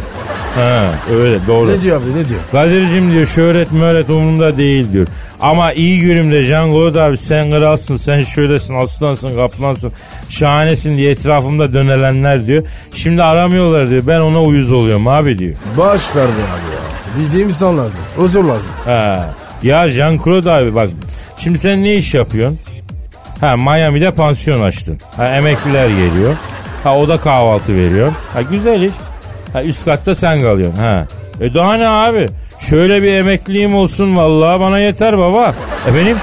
He 0.55 1.15
öyle 1.15 1.47
doğru. 1.47 1.71
Ne 1.71 1.81
diyor 1.81 2.03
abi 2.03 2.11
ne 2.11 2.29
diyor? 2.29 2.41
Kadir'cim 2.53 3.13
diyor 3.13 3.27
şöhret 3.27 3.73
möhret 3.73 4.11
umurumda 4.11 4.57
değil 4.57 4.93
diyor. 4.93 5.07
Ama 5.41 5.73
iyi 5.73 6.01
günümde 6.01 6.43
Jean 6.43 6.71
Claude 6.71 7.01
abi 7.01 7.19
sen 7.19 7.51
kralsın, 7.51 7.97
sen 7.97 8.25
şöylesin, 8.25 8.75
aslansın, 8.75 9.37
kaplansın, 9.37 9.93
şahanesin 10.29 10.97
diye 10.97 11.11
etrafımda 11.11 11.75
dönelenler 11.75 12.47
diyor. 12.47 12.65
Şimdi 12.95 13.23
aramıyorlar 13.23 13.91
diyor. 13.91 14.03
Ben 14.07 14.21
ona 14.21 14.43
uyuz 14.43 14.73
oluyorum 14.73 15.09
abi 15.09 15.39
diyor. 15.39 15.55
Boş 15.77 16.17
ver 16.17 16.29
be 16.29 16.33
abi 16.33 16.73
ya. 16.75 17.19
Bize 17.21 17.41
insan 17.41 17.79
lazım. 17.79 18.01
Huzur 18.17 18.45
lazım. 18.45 18.71
Ha. 18.85 19.35
Ya 19.63 19.91
Jean 19.91 20.19
Claude 20.25 20.51
abi 20.51 20.75
bak. 20.75 20.89
Şimdi 21.39 21.59
sen 21.59 21.85
ne 21.85 21.95
iş 21.95 22.15
yapıyorsun? 22.15 22.59
Ha 23.43 23.57
Miami'de 23.57 24.11
pansiyon 24.11 24.61
açtın. 24.61 24.99
Ha 25.17 25.29
emekliler 25.37 25.89
geliyor. 25.89 26.37
Ha 26.85 26.99
o 26.99 27.09
da 27.09 27.19
kahvaltı 27.19 27.77
veriyor. 27.77 28.13
Ha 28.33 28.43
güzel 28.43 28.83
iş. 28.83 28.93
Ha 29.53 29.63
üst 29.63 29.85
katta 29.85 30.15
sen 30.15 30.43
kalıyorsun. 30.43 30.79
Ha. 30.79 31.07
E 31.41 31.55
daha 31.55 31.75
ne 31.75 31.89
abi? 31.89 32.29
Şöyle 32.61 33.03
bir 33.03 33.13
emekliliğim 33.13 33.75
olsun 33.75 34.17
vallahi 34.17 34.61
bana 34.61 34.79
yeter 34.79 35.19
baba. 35.19 35.55
Efendim? 35.89 36.17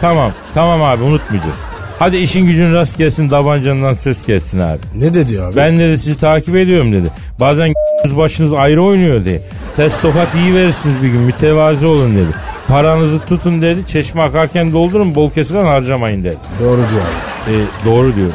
Tamam. 0.00 0.32
Tamam 0.54 0.82
abi 0.82 1.02
unutmayacağız. 1.02 1.56
Hadi 1.98 2.16
işin 2.16 2.46
gücün 2.46 2.74
rast 2.74 2.98
gelsin 2.98 3.28
tabancandan 3.28 3.94
ses 3.94 4.26
gelsin 4.26 4.60
abi. 4.60 4.78
Ne 4.94 5.14
dedi 5.14 5.42
abi? 5.42 5.56
Ben 5.56 5.78
dedi 5.78 5.98
sizi 5.98 6.20
takip 6.20 6.56
ediyorum 6.56 6.92
dedi. 6.92 7.08
Bazen 7.40 7.72
başınız 8.04 8.52
ayrı 8.54 8.82
oynuyor 8.82 9.20
dedi. 9.20 9.42
Test 9.76 10.02
tokat 10.02 10.34
iyi 10.34 10.54
verirsiniz 10.54 11.02
bir 11.02 11.08
gün 11.08 11.20
mütevazi 11.20 11.86
olun 11.86 12.16
dedi. 12.16 12.30
Paranızı 12.68 13.20
tutun 13.20 13.62
dedi. 13.62 13.86
Çeşme 13.86 14.22
akarken 14.22 14.72
doldurun 14.72 15.14
bol 15.14 15.30
kesilen 15.30 15.64
harcamayın 15.64 16.24
dedi. 16.24 16.38
Doğru 16.60 16.76
diyor 16.90 17.02
abi. 17.02 17.54
E, 17.54 17.56
doğru 17.84 18.16
diyor. 18.16 18.30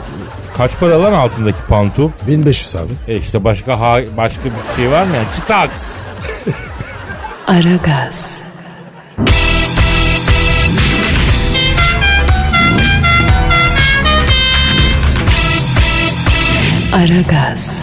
Kaç 0.57 0.71
para 0.79 1.03
lan 1.03 1.13
altındaki 1.13 1.57
pantul? 1.69 2.09
1500 2.27 2.75
abi. 2.75 2.91
E 3.07 3.17
işte 3.17 3.43
başka 3.43 3.79
ha, 3.79 3.99
başka 4.17 4.43
bir 4.45 4.75
şey 4.75 4.91
var 4.91 5.03
mı 5.05 5.15
yani? 5.15 5.27
Çıtaks. 5.33 6.07
Aragaz. 7.47 8.43
Aragaz. 16.93 17.82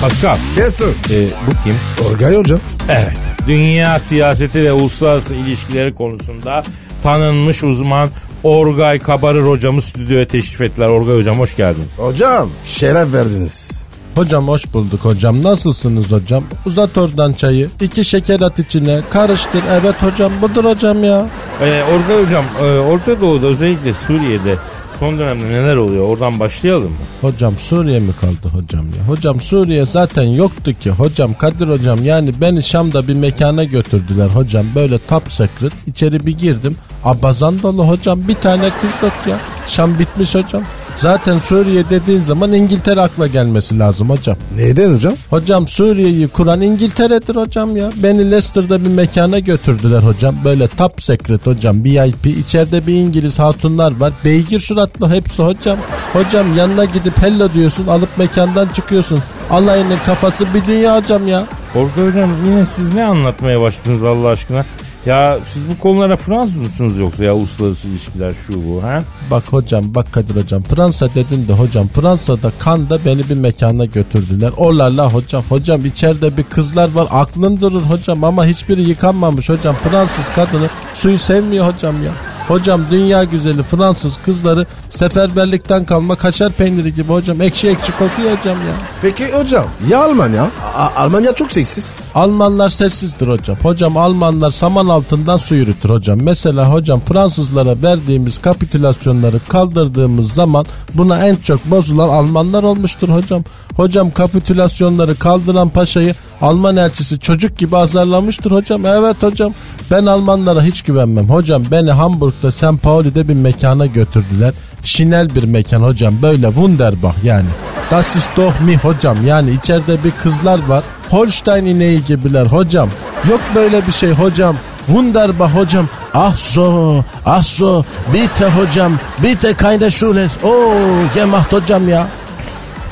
Pascal. 0.00 0.36
Yes 0.56 0.74
sir. 0.74 0.86
E, 0.86 1.28
bu 1.46 1.50
kim? 1.64 1.76
Orgay 2.10 2.36
hocam. 2.36 2.60
Evet. 2.88 3.16
Dünya 3.46 3.98
siyaseti 3.98 4.64
ve 4.64 4.72
uluslararası 4.72 5.34
ilişkileri 5.34 5.94
konusunda 5.94 6.64
tanınmış 7.02 7.64
uzman 7.64 8.10
Orgay 8.44 8.98
Kabarır 8.98 9.46
hocamız 9.46 9.84
stüdyoya 9.84 10.28
teşrif 10.28 10.60
ettiler. 10.60 10.88
Orgay 10.88 11.16
hocam 11.16 11.38
hoş 11.38 11.56
geldin. 11.56 11.84
Hocam 11.96 12.50
şeref 12.64 13.12
verdiniz. 13.14 13.88
Hocam 14.14 14.48
hoş 14.48 14.72
bulduk 14.74 15.04
hocam. 15.04 15.42
Nasılsınız 15.42 16.12
hocam? 16.12 16.44
Uzat 16.66 16.98
oradan 16.98 17.32
çayı. 17.32 17.70
İki 17.80 18.04
şeker 18.04 18.40
at 18.40 18.58
içine. 18.58 19.00
Karıştır. 19.10 19.62
Evet 19.80 20.02
hocam 20.02 20.32
budur 20.42 20.64
hocam 20.64 21.04
ya. 21.04 21.26
Ee, 21.62 21.82
Orgay 21.82 22.24
hocam 22.26 22.44
e, 22.62 22.78
Orta 22.78 23.20
Doğu'da 23.20 23.46
özellikle 23.46 23.94
Suriye'de 23.94 24.54
son 25.00 25.18
dönemde 25.18 25.44
neler 25.44 25.76
oluyor 25.76 26.08
oradan 26.08 26.40
başlayalım 26.40 26.90
mı? 26.90 26.96
Hocam 27.20 27.54
Suriye 27.58 28.00
mi 28.00 28.12
kaldı 28.20 28.48
hocam 28.52 28.86
ya? 28.98 29.08
Hocam 29.08 29.40
Suriye 29.40 29.86
zaten 29.86 30.22
yoktu 30.22 30.72
ki. 30.80 30.90
Hocam 30.90 31.34
Kadir 31.34 31.68
hocam 31.68 32.04
yani 32.04 32.40
beni 32.40 32.62
Şam'da 32.62 33.08
bir 33.08 33.14
mekana 33.14 33.64
götürdüler 33.64 34.26
hocam. 34.26 34.66
Böyle 34.74 34.98
top 35.08 35.32
secret. 35.32 35.72
İçeri 35.86 36.26
bir 36.26 36.38
girdim. 36.38 36.76
Abazan 37.04 37.62
dolu 37.62 37.88
hocam. 37.88 38.28
Bir 38.28 38.34
tane 38.34 38.70
kız 38.80 38.90
yok 39.02 39.12
ya. 39.28 39.36
Şam 39.66 39.98
bitmiş 39.98 40.34
hocam. 40.34 40.62
Zaten 40.96 41.38
Suriye 41.38 41.90
dediğin 41.90 42.20
zaman 42.20 42.52
İngiltere 42.52 43.00
akla 43.00 43.26
gelmesi 43.26 43.78
lazım 43.78 44.10
hocam. 44.10 44.36
Neden 44.56 44.94
hocam? 44.94 45.14
Hocam 45.30 45.68
Suriye'yi 45.68 46.28
kuran 46.28 46.60
İngiltere'dir 46.60 47.36
hocam 47.36 47.76
ya. 47.76 47.90
Beni 48.02 48.30
Leicester'da 48.30 48.84
bir 48.84 48.90
mekana 48.90 49.38
götürdüler 49.38 50.02
hocam. 50.02 50.36
Böyle 50.44 50.68
top 50.68 51.02
secret 51.02 51.46
hocam 51.46 51.84
VIP. 51.84 52.26
İçeride 52.26 52.86
bir 52.86 52.94
İngiliz 52.94 53.38
hatunlar 53.38 54.00
var. 54.00 54.12
Beygir 54.24 54.60
suratlı 54.60 55.10
hepsi 55.10 55.42
hocam. 55.42 55.78
Hocam 56.12 56.56
yanına 56.56 56.84
gidip 56.84 57.22
hello 57.22 57.52
diyorsun 57.54 57.86
alıp 57.86 58.18
mekandan 58.18 58.68
çıkıyorsun. 58.68 59.22
Alayının 59.50 59.98
kafası 60.06 60.46
bir 60.54 60.66
dünya 60.66 60.96
hocam 60.96 61.28
ya. 61.28 61.44
Orgay 61.74 62.08
hocam 62.10 62.30
yine 62.46 62.66
siz 62.66 62.94
ne 62.94 63.04
anlatmaya 63.04 63.60
başladınız 63.60 64.02
Allah 64.04 64.28
aşkına? 64.28 64.64
Ya 65.06 65.38
siz 65.42 65.68
bu 65.68 65.78
konulara 65.78 66.16
Fransız 66.16 66.60
mısınız 66.60 66.98
yoksa 66.98 67.24
ya 67.24 67.34
uluslararası 67.34 67.88
ilişkiler 67.88 68.32
şu 68.46 68.68
bu 68.68 68.82
ha? 68.82 69.02
Bak 69.30 69.44
hocam 69.50 69.94
bak 69.94 70.12
Kadir 70.12 70.42
hocam 70.42 70.62
Fransa 70.62 71.14
dedin 71.14 71.48
de 71.48 71.52
hocam 71.52 71.88
Fransa'da 71.88 72.52
Kanda 72.58 72.98
beni 73.04 73.28
bir 73.30 73.36
mekana 73.36 73.84
götürdüler. 73.84 74.52
Olala 74.56 75.12
hocam 75.12 75.44
hocam 75.48 75.86
içeride 75.86 76.36
bir 76.36 76.42
kızlar 76.42 76.92
var 76.92 77.08
aklın 77.10 77.60
durur 77.60 77.82
hocam 77.82 78.24
ama 78.24 78.46
hiçbiri 78.46 78.88
yıkanmamış 78.88 79.48
hocam 79.48 79.76
Fransız 79.82 80.28
kadını 80.28 80.68
suyu 80.94 81.18
sevmiyor 81.18 81.74
hocam 81.74 82.04
ya. 82.04 82.12
Hocam 82.48 82.80
dünya 82.90 83.24
güzeli 83.24 83.62
Fransız 83.62 84.16
kızları 84.24 84.66
seferberlikten 84.90 85.84
kalma 85.84 86.16
kaşar 86.16 86.52
peyniri 86.52 86.94
gibi 86.94 87.12
hocam 87.12 87.42
ekşi 87.42 87.68
ekşi 87.68 87.92
kokuyor 87.92 88.38
hocam 88.38 88.56
ya. 88.66 88.74
Peki 89.02 89.32
hocam 89.32 89.64
ya 89.90 90.04
Almanya? 90.04 90.50
A- 90.76 90.90
Almanya 91.02 91.32
çok 91.32 91.52
seksiz. 91.52 91.98
Almanlar 92.14 92.68
sessizdir 92.68 93.28
hocam. 93.28 93.56
Hocam 93.62 93.96
Almanlar 93.96 94.50
saman 94.50 94.88
altından 94.88 95.36
su 95.36 95.54
yürütür 95.54 95.88
hocam. 95.90 96.18
Mesela 96.22 96.72
hocam 96.72 97.00
Fransızlara 97.08 97.82
verdiğimiz 97.82 98.38
kapitülasyonları 98.38 99.40
kaldırdığımız 99.48 100.32
zaman 100.32 100.66
buna 100.94 101.26
en 101.26 101.36
çok 101.36 101.64
bozulan 101.64 102.08
Almanlar 102.08 102.62
olmuştur 102.62 103.08
hocam. 103.08 103.44
Hocam 103.76 104.10
kapitülasyonları 104.10 105.14
kaldıran 105.14 105.68
paşayı 105.68 106.14
Alman 106.40 106.76
elçisi 106.76 107.18
çocuk 107.20 107.58
gibi 107.58 107.76
azarlamıştır 107.76 108.50
hocam. 108.50 108.86
Evet 108.86 109.22
hocam 109.22 109.52
ben 109.90 110.06
Almanlara 110.06 110.62
hiç 110.62 110.82
güvenmem. 110.82 111.30
Hocam 111.30 111.64
beni 111.70 111.90
Hamburg'da 111.90 112.52
St. 112.52 112.82
Pauli'de 112.82 113.28
bir 113.28 113.34
mekana 113.34 113.86
götürdüler. 113.86 114.54
Şinel 114.82 115.34
bir 115.34 115.44
mekan 115.44 115.82
hocam 115.82 116.14
böyle 116.22 116.46
Wunderbach 116.46 117.24
yani. 117.24 117.46
Das 117.90 118.16
ist 118.16 118.28
doch 118.36 118.60
mi 118.60 118.76
hocam 118.76 119.16
yani 119.26 119.50
içeride 119.50 120.04
bir 120.04 120.10
kızlar 120.10 120.66
var. 120.68 120.84
Holstein 121.10 121.64
ineği 121.64 122.04
gibiler 122.04 122.46
hocam. 122.46 122.88
Yok 123.30 123.40
böyle 123.54 123.86
bir 123.86 123.92
şey 123.92 124.12
hocam. 124.12 124.56
Wunderbar 124.86 125.54
hocam. 125.54 125.88
Ah 126.14 126.36
so, 126.36 127.04
ah 127.26 127.42
so. 127.42 127.84
Bitte 128.12 128.46
hocam. 128.46 128.92
Bitte 129.22 129.54
keine 129.54 129.90
Schule. 129.90 130.26
Oo, 130.44 130.74
gemacht 131.14 131.52
hocam 131.52 131.88
ya. 131.88 132.08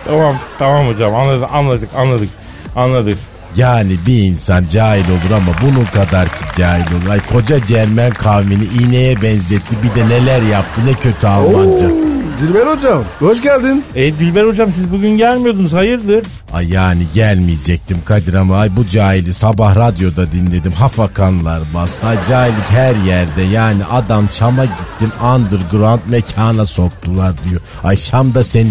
Tamam 0.05 0.35
tamam 0.59 0.89
hocam 0.89 1.15
anladık 1.15 1.49
anladık 1.53 1.89
anladık 1.97 2.29
anladık. 2.77 3.19
Yani 3.57 3.97
bir 4.07 4.23
insan 4.23 4.67
cahil 4.73 5.11
olur 5.11 5.31
ama 5.37 5.53
bunun 5.63 5.85
kadar 5.85 6.29
ki 6.29 6.45
cahil 6.59 6.83
olur. 6.83 7.11
Ay 7.11 7.21
koca 7.33 7.67
Cermen 7.67 8.11
kavmini 8.11 8.65
iğneye 8.65 9.23
benzetti 9.23 9.77
bir 9.83 9.95
de 9.95 10.09
neler 10.09 10.43
yaptı 10.43 10.87
ne 10.87 10.93
kötü 10.93 11.27
Almanca. 11.27 11.91
Dilber 12.39 12.67
hocam 12.67 13.05
hoş 13.19 13.43
geldin. 13.43 13.85
E 13.95 14.19
Dilber 14.19 14.45
hocam 14.45 14.73
siz 14.73 14.93
bugün 14.93 15.17
gelmiyordunuz 15.17 15.73
hayırdır? 15.73 16.27
Ay 16.53 16.69
yani 16.73 17.03
gelmeyecektim 17.15 17.99
Kadir 18.05 18.35
ama 18.35 18.57
ay 18.57 18.77
bu 18.77 18.89
cahili 18.89 19.35
sabah 19.35 19.77
radyoda 19.77 20.33
dinledim. 20.33 20.73
Hafakanlar 20.73 21.63
bastı. 21.75 22.07
Ay 22.07 22.17
cahillik 22.29 22.71
her 22.71 22.95
yerde 22.95 23.43
yani 23.43 23.85
adam 23.85 24.29
Şam'a 24.31 24.65
gittim 24.65 25.13
underground 25.35 26.01
mekana 26.09 26.67
soktular 26.67 27.35
diyor. 27.45 27.61
Ay 27.85 27.97
Şam'da 27.97 28.45
seni 28.45 28.69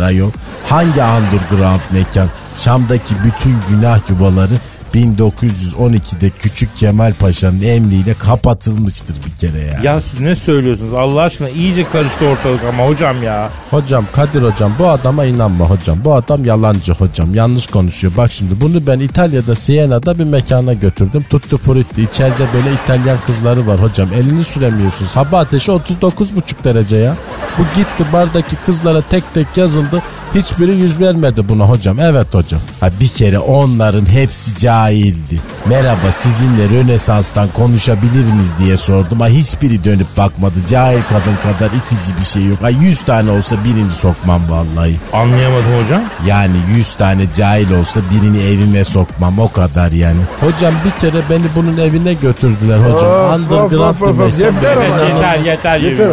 ayol. 0.00 0.30
Hangi 0.68 1.02
underground 1.02 1.80
mekan? 1.92 2.28
Şam'daki 2.56 3.14
bütün 3.24 3.56
günah 3.68 4.10
yuvaları 4.10 4.58
1912'de 4.96 6.30
Küçük 6.30 6.76
Kemal 6.76 7.12
Paşa'nın 7.14 7.62
emriyle 7.62 8.14
kapatılmıştır 8.14 9.16
bir 9.26 9.36
kere 9.36 9.64
ya. 9.64 9.80
Ya 9.82 10.00
siz 10.00 10.20
ne 10.20 10.36
söylüyorsunuz 10.36 10.94
Allah 10.94 11.22
aşkına 11.22 11.48
iyice 11.48 11.88
karıştı 11.88 12.26
ortalık 12.26 12.64
ama 12.64 12.86
hocam 12.86 13.22
ya. 13.22 13.50
Hocam 13.70 14.04
Kadir 14.12 14.42
hocam 14.42 14.72
bu 14.78 14.88
adama 14.88 15.24
inanma 15.24 15.70
hocam. 15.70 15.98
Bu 16.04 16.14
adam 16.14 16.44
yalancı 16.44 16.92
hocam. 16.92 17.34
Yanlış 17.34 17.66
konuşuyor. 17.66 18.12
Bak 18.16 18.32
şimdi 18.32 18.60
bunu 18.60 18.86
ben 18.86 19.00
İtalya'da 19.00 19.54
Siena'da 19.54 20.18
bir 20.18 20.24
mekana 20.24 20.72
götürdüm. 20.72 21.24
Tuttu 21.30 21.58
frutti. 21.58 22.02
İçeride 22.02 22.46
böyle 22.54 22.74
İtalyan 22.84 23.18
kızları 23.26 23.66
var 23.66 23.82
hocam. 23.82 24.12
Elini 24.12 24.44
süremiyorsun. 24.44 25.06
Sabah 25.06 25.40
ateşi 25.40 25.70
39,5 25.70 26.64
derece 26.64 26.96
ya. 26.96 27.16
Bu 27.58 27.62
gitti 27.62 28.12
bardaki 28.12 28.56
kızlara 28.56 29.02
tek 29.02 29.34
tek 29.34 29.56
yazıldı. 29.56 30.02
Hiçbiri 30.34 30.70
yüz 30.70 31.00
vermedi 31.00 31.48
buna 31.48 31.68
hocam. 31.68 32.00
Evet 32.00 32.34
hocam. 32.34 32.60
Ha 32.80 32.90
bir 33.00 33.08
kere 33.08 33.38
onların 33.38 34.06
hepsi 34.06 34.56
cahildi. 34.86 35.40
Merhaba 35.66 36.12
sizinle 36.12 36.68
Rönesans'tan 36.68 37.48
konuşabilir 37.48 38.32
miyiz 38.32 38.54
diye 38.58 38.76
sordum. 38.76 39.20
Ha 39.20 39.28
hiçbiri 39.28 39.84
dönüp 39.84 40.16
bakmadı. 40.16 40.54
Cahil 40.70 41.02
kadın 41.02 41.36
kadar 41.42 41.70
itici 41.70 42.18
bir 42.20 42.24
şey 42.24 42.44
yok. 42.44 42.58
Ha 42.62 42.68
100 42.68 43.02
tane 43.02 43.30
olsa 43.30 43.56
birini 43.64 43.90
sokmam 43.90 44.42
vallahi. 44.48 44.96
Anlayamadım 45.12 45.82
hocam. 45.84 46.02
Yani 46.26 46.56
100 46.76 46.94
tane 46.94 47.22
cahil 47.36 47.70
olsa 47.70 48.00
birini 48.10 48.38
evime 48.42 48.84
sokmam 48.84 49.38
o 49.38 49.52
kadar 49.52 49.92
yani. 49.92 50.20
Hocam 50.40 50.74
bir 50.84 51.00
kere 51.00 51.22
beni 51.30 51.44
bunun 51.56 51.76
evine 51.78 52.14
götürdüler 52.14 52.78
hocam. 52.78 53.10
Of, 53.10 53.34
of, 53.34 53.40
Underground 53.40 53.90
of, 53.90 54.02
of, 54.02 54.18
bir 54.18 54.24
of. 54.24 54.40
Yeter. 54.40 54.76
Yeter 55.08 55.38
yeter 55.38 55.78
Yeter. 55.78 56.08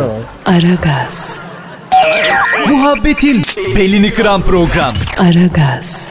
Aragaz, 0.45 1.25
Muhabbetin 2.67 3.41
belini 3.75 4.13
kıran 4.13 4.41
program. 4.41 4.93
Aragaz, 5.19 6.07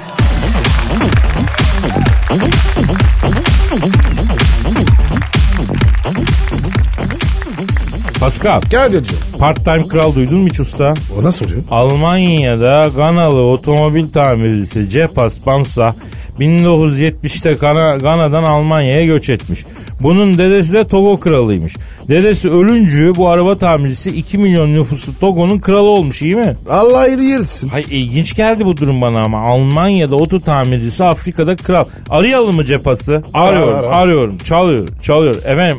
Pascal 8.23 8.61
Kadir'cim 8.61 9.17
part 9.39 9.65
time 9.65 9.89
kral 9.89 10.15
duydun 10.15 10.39
mu 10.41 10.49
hiç 10.49 10.61
usta? 10.61 10.95
o 11.21 11.25
nasıl 11.25 11.47
oluyor? 11.47 11.63
Almanya'da 11.71 12.91
Ganalı 12.97 13.41
otomobil 13.41 14.09
tamircisi 14.11 14.89
Cepas 14.89 15.47
Bansa 15.47 15.95
1970'te 16.41 17.53
Gana, 17.53 17.97
Gana'dan 17.97 18.45
Almanya'ya 18.45 19.05
göç 19.07 19.31
etmiş. 19.31 19.65
Bunun 20.01 20.39
dedesi 20.39 20.73
de 20.73 20.85
Togo 20.89 21.21
kralıymış. 21.21 21.77
Dedesi 22.09 22.51
ölüncü 22.51 23.13
bu 23.17 23.29
araba 23.29 23.59
tamircisi 23.59 24.11
2 24.11 24.39
milyon 24.39 24.75
nüfuslu 24.75 25.13
Togo'nun 25.21 25.59
kralı 25.59 25.89
olmuş 25.89 26.23
iyi 26.23 26.37
mi? 26.37 26.57
Allah 26.71 27.09
iyiliği 27.09 27.31
yırtsın. 27.31 27.69
Hay 27.69 27.85
ilginç 27.91 28.37
geldi 28.37 28.65
bu 28.67 28.77
durum 28.77 29.01
bana 29.01 29.23
ama 29.23 29.41
Almanya'da 29.41 30.17
oto 30.17 30.41
tamircisi 30.41 31.05
Afrika'da 31.05 31.57
kral. 31.57 31.85
Arayalım 32.11 32.57
mı 32.57 32.65
Cepas'ı? 32.65 33.23
Arıyorum, 33.35 33.75
Ara, 33.75 33.87
ara. 33.87 33.97
arıyorum. 33.97 34.39
Çalıyor, 34.39 34.89
çalıyor. 35.03 35.37
Efendim, 35.37 35.79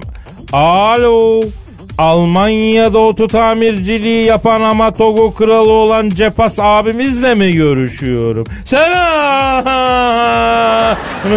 alo. 0.54 1.44
Almanya'da 1.98 3.00
oto 3.00 3.28
tamirciliği 3.28 4.26
yapan 4.26 4.62
ama 4.62 4.94
Togo 4.94 5.34
kralı 5.34 5.72
olan 5.72 6.10
Cepas 6.10 6.60
abimizle 6.62 7.36
mi 7.36 7.54
görüşüyorum? 7.54 8.46
Selamun 8.66 8.94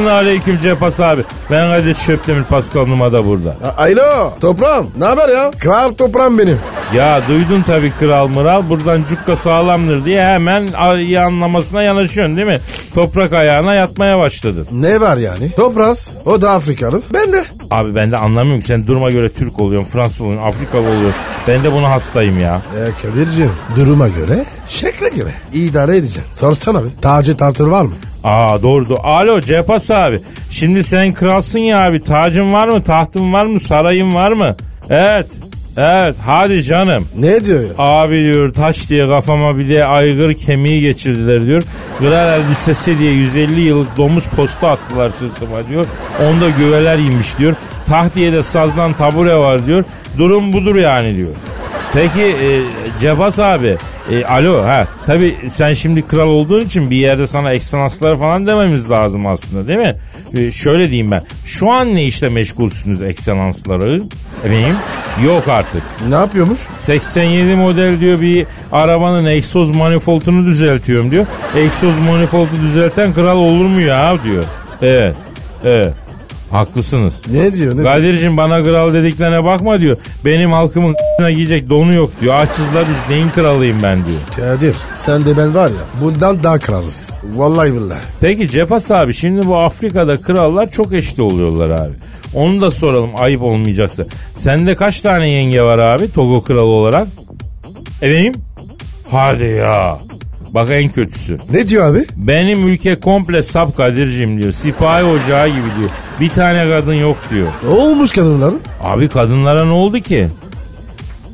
aleyküm 0.06 0.60
Cepas 0.60 1.00
abi. 1.00 1.24
Ben 1.50 1.68
Kadir 1.68 1.94
Şöptemir 1.94 2.44
Pascal 2.44 2.86
Numa 2.86 3.12
da 3.12 3.26
burada. 3.26 3.56
A- 3.64 3.82
Alo 3.82 4.30
toprağım 4.40 4.90
ne 4.98 5.04
haber 5.04 5.28
ya? 5.28 5.50
Kral 5.58 5.92
toprağım 5.92 6.38
benim. 6.38 6.58
Ya 6.94 7.20
duydun 7.28 7.62
tabii 7.62 7.92
kral 8.00 8.28
mıral 8.28 8.70
buradan 8.70 9.04
cukka 9.10 9.36
sağlamdır 9.36 10.04
diye 10.04 10.22
hemen 10.24 10.68
iyi 10.98 11.20
anlamasına 11.20 11.82
yanaşıyorsun 11.82 12.36
değil 12.36 12.46
mi? 12.48 12.60
Toprak 12.94 13.32
ayağına 13.32 13.74
yatmaya 13.74 14.18
başladın. 14.18 14.66
Ne 14.72 15.00
var 15.00 15.16
yani? 15.16 15.50
Topraz 15.52 16.14
o 16.24 16.40
da 16.40 16.50
Afrikalı. 16.50 17.02
Ben 17.14 17.32
de. 17.32 17.44
Abi 17.70 17.94
ben 17.94 18.12
de 18.12 18.16
anlamıyorum 18.18 18.60
ki 18.60 18.66
sen 18.66 18.86
duruma 18.86 19.10
göre 19.10 19.28
Türk 19.32 19.60
oluyorsun, 19.60 19.90
Fransız 19.90 20.20
oluyorsun, 20.20 20.48
Afrikalı 20.48 20.80
oluyorsun. 20.88 21.14
Ben 21.48 21.64
de 21.64 21.72
buna 21.72 21.90
hastayım 21.90 22.38
ya. 22.38 22.62
E 22.76 23.02
Kadir'cim 23.02 23.50
duruma 23.76 24.08
göre 24.08 24.44
şekle 24.66 25.08
göre 25.08 25.30
idare 25.52 25.96
edeceğim. 25.96 26.28
Sorsana 26.32 26.84
bir 26.84 26.90
tacı 27.02 27.36
tartır 27.36 27.66
var 27.66 27.82
mı? 27.82 27.92
Aa 28.24 28.62
doğru 28.62 28.88
doğru. 28.88 28.98
Alo 29.02 29.40
Cepas 29.40 29.90
abi. 29.90 30.20
Şimdi 30.50 30.82
sen 30.84 31.14
kralsın 31.14 31.58
ya 31.58 31.86
abi. 31.88 32.02
Tacın 32.02 32.52
var 32.52 32.68
mı? 32.68 32.82
Tahtın 32.82 33.32
var 33.32 33.44
mı? 33.46 33.60
Sarayın 33.60 34.14
var 34.14 34.32
mı? 34.32 34.56
Evet. 34.90 35.26
Evet 35.76 36.14
hadi 36.26 36.62
canım. 36.62 37.08
Ne 37.18 37.44
diyor 37.44 37.60
ya? 37.62 37.68
Abi 37.78 38.22
diyor 38.22 38.54
taş 38.54 38.88
diye 38.88 39.06
kafama 39.06 39.58
bir 39.58 39.68
de 39.68 39.84
aygır 39.84 40.34
kemiği 40.34 40.80
geçirdiler 40.80 41.46
diyor. 41.46 41.62
Kral 41.98 42.40
elbisesi 42.40 42.98
diye 42.98 43.12
150 43.12 43.60
yıllık 43.60 43.96
domuz 43.96 44.24
posta 44.24 44.70
attılar 44.70 45.10
sırtıma 45.10 45.68
diyor. 45.68 45.86
Onda 46.22 46.50
göveler 46.50 46.96
yemiş 46.96 47.38
diyor. 47.38 47.54
Taht 47.86 48.14
diye 48.14 48.32
de 48.32 48.42
sazdan 48.42 48.92
tabure 48.92 49.36
var 49.36 49.66
diyor. 49.66 49.84
Durum 50.18 50.52
budur 50.52 50.76
yani 50.76 51.16
diyor. 51.16 51.30
Peki 51.92 52.22
e, 52.22 52.60
Cebas 53.00 53.38
abi 53.38 53.76
e, 54.10 54.24
alo 54.24 54.64
ha 54.64 54.86
tabi 55.06 55.36
sen 55.48 55.74
şimdi 55.74 56.06
kral 56.06 56.28
olduğun 56.28 56.62
için 56.62 56.90
bir 56.90 56.96
yerde 56.96 57.26
sana 57.26 57.52
ekselansları 57.52 58.16
falan 58.16 58.46
dememiz 58.46 58.90
lazım 58.90 59.26
aslında 59.26 59.68
değil 59.68 59.78
mi? 59.78 59.96
E, 60.34 60.50
şöyle 60.50 60.90
diyeyim 60.90 61.10
ben 61.10 61.22
şu 61.44 61.70
an 61.70 61.94
ne 61.94 62.04
işle 62.04 62.28
meşgulsünüz 62.28 63.02
ekselansları 63.02 64.02
efendim 64.44 64.76
yok 65.24 65.48
artık. 65.48 65.82
Ne 66.08 66.14
yapıyormuş? 66.14 66.60
87 66.78 67.56
model 67.56 68.00
diyor 68.00 68.20
bir 68.20 68.46
arabanın 68.72 69.26
egzoz 69.26 69.70
manifoldunu 69.70 70.46
düzeltiyorum 70.46 71.10
diyor. 71.10 71.26
Egzoz 71.56 71.98
manifoldu 71.98 72.50
düzelten 72.62 73.12
kral 73.12 73.36
olur 73.36 73.66
mu 73.66 73.80
ya 73.80 74.24
diyor. 74.24 74.44
Evet. 74.82 75.16
Evet. 75.64 75.94
Haklısınız. 76.50 77.22
Ne 77.32 77.52
diyor? 77.52 77.76
Ne? 77.76 77.82
Kadir'cim 77.82 78.36
bana 78.36 78.64
kral 78.64 78.94
dediklerine 78.94 79.44
bakma 79.44 79.80
diyor. 79.80 79.96
Benim 80.24 80.52
halkımın 80.52 80.96
giyecek 81.28 81.70
donu 81.70 81.94
yok 81.94 82.10
diyor. 82.20 82.34
Açız 82.34 82.74
la 82.74 82.80
biz 82.88 82.96
neyin 83.14 83.30
kralıyım 83.30 83.82
ben 83.82 84.04
diyor. 84.04 84.18
Kadir 84.36 84.76
sen 84.94 85.26
de 85.26 85.36
ben 85.36 85.54
var 85.54 85.68
ya 85.70 86.00
bundan 86.02 86.42
daha 86.42 86.58
kralız. 86.58 87.20
Vallahi 87.34 87.74
billahi. 87.74 87.98
Peki 88.20 88.50
Cepas 88.50 88.90
abi 88.90 89.14
şimdi 89.14 89.46
bu 89.46 89.56
Afrika'da 89.56 90.20
krallar 90.20 90.70
çok 90.70 90.92
eşli 90.92 91.22
oluyorlar 91.22 91.70
abi. 91.70 91.92
Onu 92.34 92.60
da 92.60 92.70
soralım 92.70 93.10
ayıp 93.16 93.42
olmayacaksa. 93.42 94.04
Sende 94.34 94.74
kaç 94.74 95.00
tane 95.00 95.28
yenge 95.28 95.62
var 95.62 95.78
abi 95.78 96.12
Togo 96.12 96.42
kralı 96.42 96.60
olarak? 96.62 97.06
Efendim? 98.02 98.34
Hadi 99.10 99.44
ya. 99.44 99.98
Bak 100.54 100.68
en 100.70 100.88
kötüsü. 100.88 101.36
Ne 101.52 101.68
diyor 101.68 101.86
abi? 101.86 102.04
Benim 102.16 102.68
ülke 102.68 103.00
komple 103.00 103.42
sap 103.42 103.76
Kadir'cim 103.76 104.38
diyor. 104.40 104.52
Sipahi 104.52 105.04
ocağı 105.04 105.48
gibi 105.48 105.66
diyor. 105.78 105.90
Bir 106.20 106.28
tane 106.28 106.68
kadın 106.70 106.94
yok 106.94 107.16
diyor. 107.30 107.48
Ne 107.62 107.68
olmuş 107.68 108.12
kadınların? 108.12 108.60
Abi 108.80 109.08
kadınlara 109.08 109.64
ne 109.64 109.72
oldu 109.72 109.98
ki? 109.98 110.28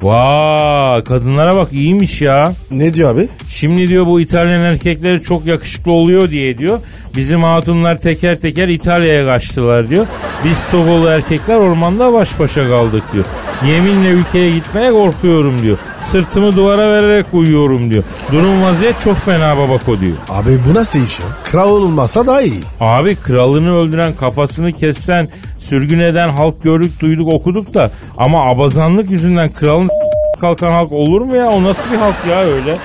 Vay 0.02 1.04
kadınlara 1.04 1.56
bak 1.56 1.72
iyiymiş 1.72 2.22
ya. 2.22 2.52
Ne 2.70 2.94
diyor 2.94 3.14
abi? 3.14 3.28
Şimdi 3.48 3.88
diyor 3.88 4.06
bu 4.06 4.20
İtalyan 4.20 4.62
erkekleri 4.62 5.22
çok 5.22 5.46
yakışıklı 5.46 5.92
oluyor 5.92 6.30
diye 6.30 6.58
diyor. 6.58 6.80
Bizim 7.16 7.42
hatunlar 7.42 7.98
teker 7.98 8.40
teker 8.40 8.68
İtalya'ya 8.68 9.26
kaçtılar 9.26 9.90
diyor. 9.90 10.06
Biz 10.44 10.70
Togolu 10.70 11.06
erkekler 11.06 11.56
ormanda 11.56 12.12
baş 12.12 12.38
başa 12.38 12.68
kaldık 12.68 13.02
diyor. 13.12 13.24
Yeminle 13.66 14.10
ülkeye 14.10 14.50
gitmeye 14.50 14.90
korkuyorum 14.90 15.62
diyor. 15.62 15.78
Sırtımı 16.00 16.56
duvara 16.56 16.90
vererek 16.92 17.26
uyuyorum 17.32 17.90
diyor. 17.90 18.04
Durum 18.32 18.62
vaziyet 18.62 19.00
çok 19.00 19.16
fena 19.16 19.56
babako 19.56 20.00
diyor. 20.00 20.16
Abi 20.28 20.58
bu 20.68 20.74
nasıl 20.74 20.98
iş 20.98 21.20
ya? 21.20 21.26
Kral 21.44 21.68
olmasa 21.70 22.26
daha 22.26 22.42
iyi. 22.42 22.60
Abi 22.80 23.16
kralını 23.16 23.76
öldüren 23.76 24.12
kafasını 24.20 24.72
kessen 24.72 25.28
sürgün 25.62 25.98
eden 25.98 26.28
halk 26.28 26.62
gördük 26.62 27.00
duyduk 27.00 27.32
okuduk 27.32 27.74
da 27.74 27.90
ama 28.16 28.50
abazanlık 28.50 29.10
yüzünden 29.10 29.52
kralın 29.52 29.90
kalkan 30.40 30.72
halk 30.72 30.92
olur 30.92 31.20
mu 31.20 31.36
ya? 31.36 31.50
O 31.50 31.62
nasıl 31.62 31.90
bir 31.90 31.96
halk 31.96 32.16
ya 32.28 32.40
öyle? 32.40 32.78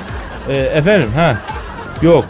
Ee, 0.50 0.56
efendim 0.56 1.10
ha 1.16 1.38
yok 2.02 2.26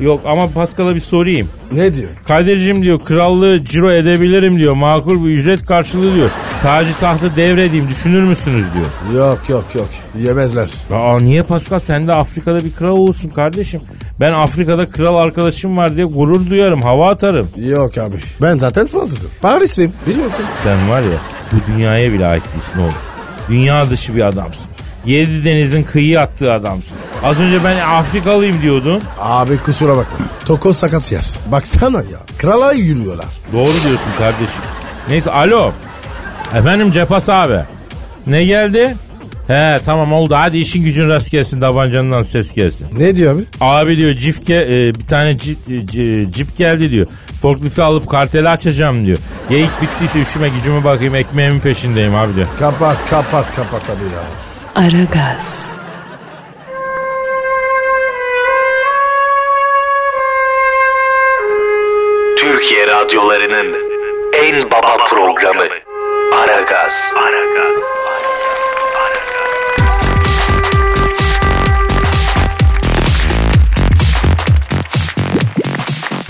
yok 0.00 0.20
ama 0.24 0.48
Pascal'a 0.48 0.94
bir 0.94 1.00
sorayım. 1.00 1.48
Ne 1.72 1.94
diyor? 1.94 2.08
Kadir'cim 2.24 2.82
diyor 2.82 3.00
krallığı 3.00 3.64
ciro 3.64 3.90
edebilirim 3.90 4.58
diyor. 4.58 4.74
Makul 4.74 5.24
bir 5.24 5.30
ücret 5.30 5.66
karşılığı 5.66 6.14
diyor. 6.14 6.30
Tacı 6.62 6.94
tahtı 6.94 7.36
devredeyim 7.36 7.88
düşünür 7.88 8.22
müsünüz 8.22 8.66
diyor. 8.74 8.86
Yok 9.26 9.48
yok 9.48 9.64
yok 9.74 9.88
yemezler. 10.18 10.68
Aa 10.92 11.20
niye 11.20 11.42
Pascal 11.42 11.78
sen 11.78 12.08
de 12.08 12.12
Afrika'da 12.12 12.64
bir 12.64 12.72
kral 12.72 12.96
olursun 12.96 13.28
kardeşim. 13.28 13.80
Ben 14.20 14.32
Afrika'da 14.32 14.88
kral 14.88 15.16
arkadaşım 15.16 15.76
var 15.76 15.96
diye 15.96 16.06
gurur 16.06 16.50
duyarım 16.50 16.82
hava 16.82 17.10
atarım. 17.10 17.48
Yok 17.56 17.98
abi. 17.98 18.16
Ben 18.42 18.58
zaten 18.58 18.86
Fransızım. 18.86 19.30
Parisliyim 19.42 19.92
biliyorsun. 20.06 20.44
Sen 20.62 20.90
var 20.90 21.00
ya 21.02 21.18
bu 21.52 21.56
dünyaya 21.72 22.12
bile 22.12 22.26
ait 22.26 22.42
değilsin 22.54 22.78
oğlum. 22.78 22.94
Dünya 23.48 23.90
dışı 23.90 24.16
bir 24.16 24.24
adamsın. 24.26 24.70
Yedi 25.04 25.44
denizin 25.44 25.82
kıyı 25.82 26.20
attığı 26.20 26.52
adamsın. 26.52 26.96
Az 27.24 27.40
önce 27.40 27.64
ben 27.64 27.76
Afrikalıyım 27.76 28.62
diyordun. 28.62 29.02
Abi 29.18 29.56
kusura 29.58 29.96
bakma. 29.96 30.18
Toko 30.44 30.72
sakat 30.72 31.12
yer. 31.12 31.24
Baksana 31.52 31.98
ya. 31.98 32.18
Krala 32.38 32.72
yürüyorlar. 32.72 33.26
Doğru 33.52 33.64
diyorsun 33.88 34.10
kardeşim. 34.18 34.64
Neyse 35.08 35.30
alo. 35.30 35.72
Efendim 36.54 36.90
Cepas 36.92 37.28
abi. 37.28 37.60
Ne 38.26 38.44
geldi? 38.44 38.96
He 39.52 39.80
tamam 39.84 40.12
oldu 40.12 40.34
hadi 40.38 40.58
işin 40.58 40.84
gücün 40.84 41.08
rast 41.08 41.30
gelsin 41.32 41.60
tabancandan 41.60 42.22
ses 42.22 42.54
gelsin. 42.54 42.86
Ne 42.98 43.16
diyor 43.16 43.34
abi? 43.34 43.42
Abi 43.60 43.96
diyor 43.96 44.14
cifke 44.14 44.54
e, 44.54 44.94
bir 44.94 45.04
tane 45.04 45.36
cip, 45.38 45.58
e, 45.70 45.86
c- 45.86 46.32
cip 46.32 46.56
geldi 46.56 46.90
diyor. 46.90 47.06
Forklifti 47.42 47.82
alıp 47.82 48.10
karteli 48.10 48.48
açacağım 48.48 49.06
diyor. 49.06 49.18
Geyik 49.50 49.70
bittiyse 49.82 50.20
üşüme 50.20 50.48
gücüme 50.48 50.84
bakayım 50.84 51.14
ekmeğimin 51.14 51.60
peşindeyim 51.60 52.14
abi 52.14 52.34
diyor. 52.36 52.46
Kapat 52.58 53.10
kapat 53.10 53.56
kapat 53.56 53.90
abi 53.90 54.04
ya. 54.04 54.22
Aragaz, 54.84 55.66
Türkiye 62.38 62.86
radyolarının 62.86 63.76
en 64.34 64.70
baba 64.70 65.04
programı 65.04 65.64
Aragaz. 66.34 67.14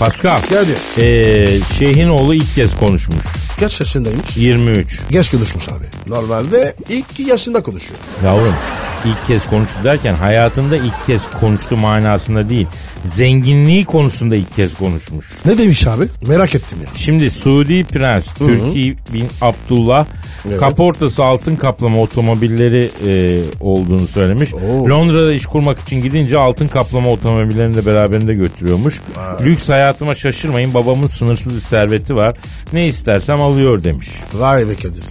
Pascal. 0.03 0.39
Geldi. 0.49 0.75
E, 0.97 1.63
şeyhin 1.73 2.09
oğlu 2.09 2.33
ilk 2.33 2.55
kez 2.55 2.77
konuşmuş. 2.77 3.25
Kaç 3.59 3.79
yaşındaymış? 3.79 4.37
23. 4.37 5.01
Geç 5.09 5.31
konuşmuş 5.31 5.69
abi. 5.69 5.85
Normalde 6.07 6.75
ilk 6.89 7.19
yaşında 7.19 7.63
konuşuyor. 7.63 7.99
Yavrum 8.25 8.55
ilk 9.05 9.27
kez 9.27 9.49
konuştu 9.49 9.79
derken 9.83 10.15
hayatında 10.15 10.77
ilk 10.77 11.05
kez 11.07 11.29
konuştu 11.39 11.77
manasında 11.77 12.49
değil. 12.49 12.67
Zenginliği 13.05 13.85
konusunda 13.85 14.35
ilk 14.35 14.55
kez 14.55 14.75
konuşmuş. 14.75 15.31
Ne 15.45 15.57
demiş 15.57 15.87
abi? 15.87 16.07
Merak 16.27 16.55
ettim 16.55 16.77
ya. 16.83 16.89
Şimdi 16.95 17.31
Suudi 17.31 17.83
Prens 17.83 18.33
Türkiye 18.33 18.95
bin 19.13 19.27
Abdullah 19.41 20.05
Evet. 20.49 20.59
kaportası 20.59 21.23
altın 21.23 21.55
kaplama 21.55 22.01
otomobilleri 22.01 22.89
e, 23.07 23.41
olduğunu 23.59 24.07
söylemiş. 24.07 24.53
Oo. 24.53 24.89
Londra'da 24.89 25.33
iş 25.33 25.45
kurmak 25.45 25.79
için 25.79 26.01
gidince 26.01 26.37
altın 26.37 26.67
kaplama 26.67 27.09
otomobillerini 27.09 27.75
de 27.75 27.85
beraberinde 27.85 28.33
götürüyormuş. 28.33 29.01
Lüks 29.41 29.69
hayatıma 29.69 30.15
şaşırmayın 30.15 30.73
babamın 30.73 31.07
sınırsız 31.07 31.55
bir 31.55 31.61
serveti 31.61 32.15
var. 32.15 32.35
Ne 32.73 32.87
istersem 32.87 33.41
alıyor 33.41 33.83
demiş. 33.83 34.07
Vay 34.33 34.69
be 34.69 34.75
Kadir. 34.75 35.03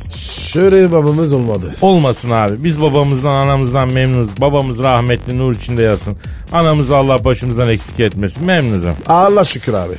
Şöyle 0.52 0.92
babamız 0.92 1.32
olmadı. 1.32 1.74
Olmasın 1.80 2.30
abi. 2.30 2.64
Biz 2.64 2.80
babamızdan 2.82 3.34
anamızdan 3.34 3.88
memnunuz. 3.88 4.28
Babamız 4.40 4.78
rahmetli 4.78 5.38
nur 5.38 5.54
içinde 5.54 5.82
yatsın. 5.82 6.16
Anamızı 6.52 6.96
Allah 6.96 7.24
başımızdan 7.24 7.68
eksik 7.68 7.81
etmesin. 8.00 8.44
Memnunum. 8.44 8.96
Allah 9.06 9.44
şükür 9.44 9.72
abi. 9.74 9.94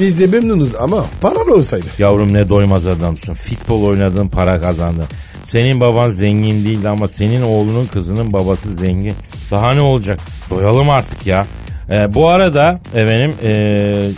Biz 0.00 0.20
de 0.20 0.26
memnunuz 0.26 0.74
ama 0.76 1.04
paralı 1.20 1.54
olsaydı. 1.54 1.86
Yavrum 1.98 2.34
ne 2.34 2.48
doymaz 2.48 2.86
adamsın. 2.86 3.34
Futbol 3.34 3.82
oynadın 3.82 4.28
para 4.28 4.60
kazandın. 4.60 5.04
Senin 5.44 5.80
baban 5.80 6.08
zengin 6.08 6.64
değildi 6.64 6.88
ama 6.88 7.08
senin 7.08 7.42
oğlunun 7.42 7.86
kızının 7.86 8.32
babası 8.32 8.74
zengin. 8.74 9.14
Daha 9.50 9.72
ne 9.74 9.80
olacak? 9.80 10.20
Doyalım 10.50 10.90
artık 10.90 11.26
ya. 11.26 11.46
Ee, 11.90 12.14
bu 12.14 12.28
arada 12.28 12.80
efendim 12.94 13.34
ee, 13.42 14.10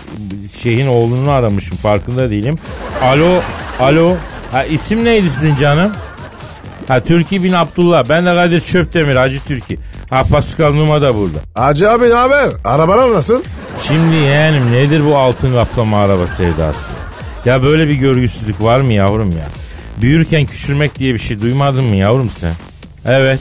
şeyhin 0.62 0.86
oğlunu 0.86 1.30
aramışım 1.30 1.76
farkında 1.76 2.30
değilim. 2.30 2.58
Alo, 3.02 3.40
alo. 3.80 4.16
Ha, 4.52 4.64
isim 4.64 5.04
neydi 5.04 5.30
sizin 5.30 5.56
canım? 5.56 5.92
Ha 6.88 7.00
Türkiye 7.00 7.42
bin 7.42 7.52
Abdullah. 7.52 8.04
Ben 8.08 8.26
de 8.26 8.34
Kadir 8.34 8.60
Çöptemir 8.60 9.16
Hacı 9.16 9.40
Türkiye. 9.44 9.78
Ha 10.10 10.24
Pascal 10.30 10.72
Numa 10.72 11.02
da 11.02 11.14
burada. 11.14 11.38
Hacı 11.54 11.90
abi 11.90 12.10
ne 12.10 12.14
haber? 12.14 12.50
Arabalar 12.64 13.12
nasıl? 13.12 13.42
Şimdi 13.80 14.16
yeğenim 14.16 14.72
nedir 14.72 15.04
bu 15.04 15.16
altın 15.16 15.54
kaplama 15.54 16.02
araba 16.04 16.26
sevdası? 16.26 16.90
Ya 17.44 17.62
böyle 17.62 17.88
bir 17.88 17.94
görgüsüzlük 17.94 18.62
var 18.62 18.80
mı 18.80 18.92
yavrum 18.92 19.30
ya? 19.30 19.46
Büyürken 20.02 20.46
küçülmek 20.46 20.98
diye 20.98 21.14
bir 21.14 21.18
şey 21.18 21.40
duymadın 21.40 21.84
mı 21.84 21.96
yavrum 21.96 22.30
sen? 22.30 22.52
Evet. 23.06 23.38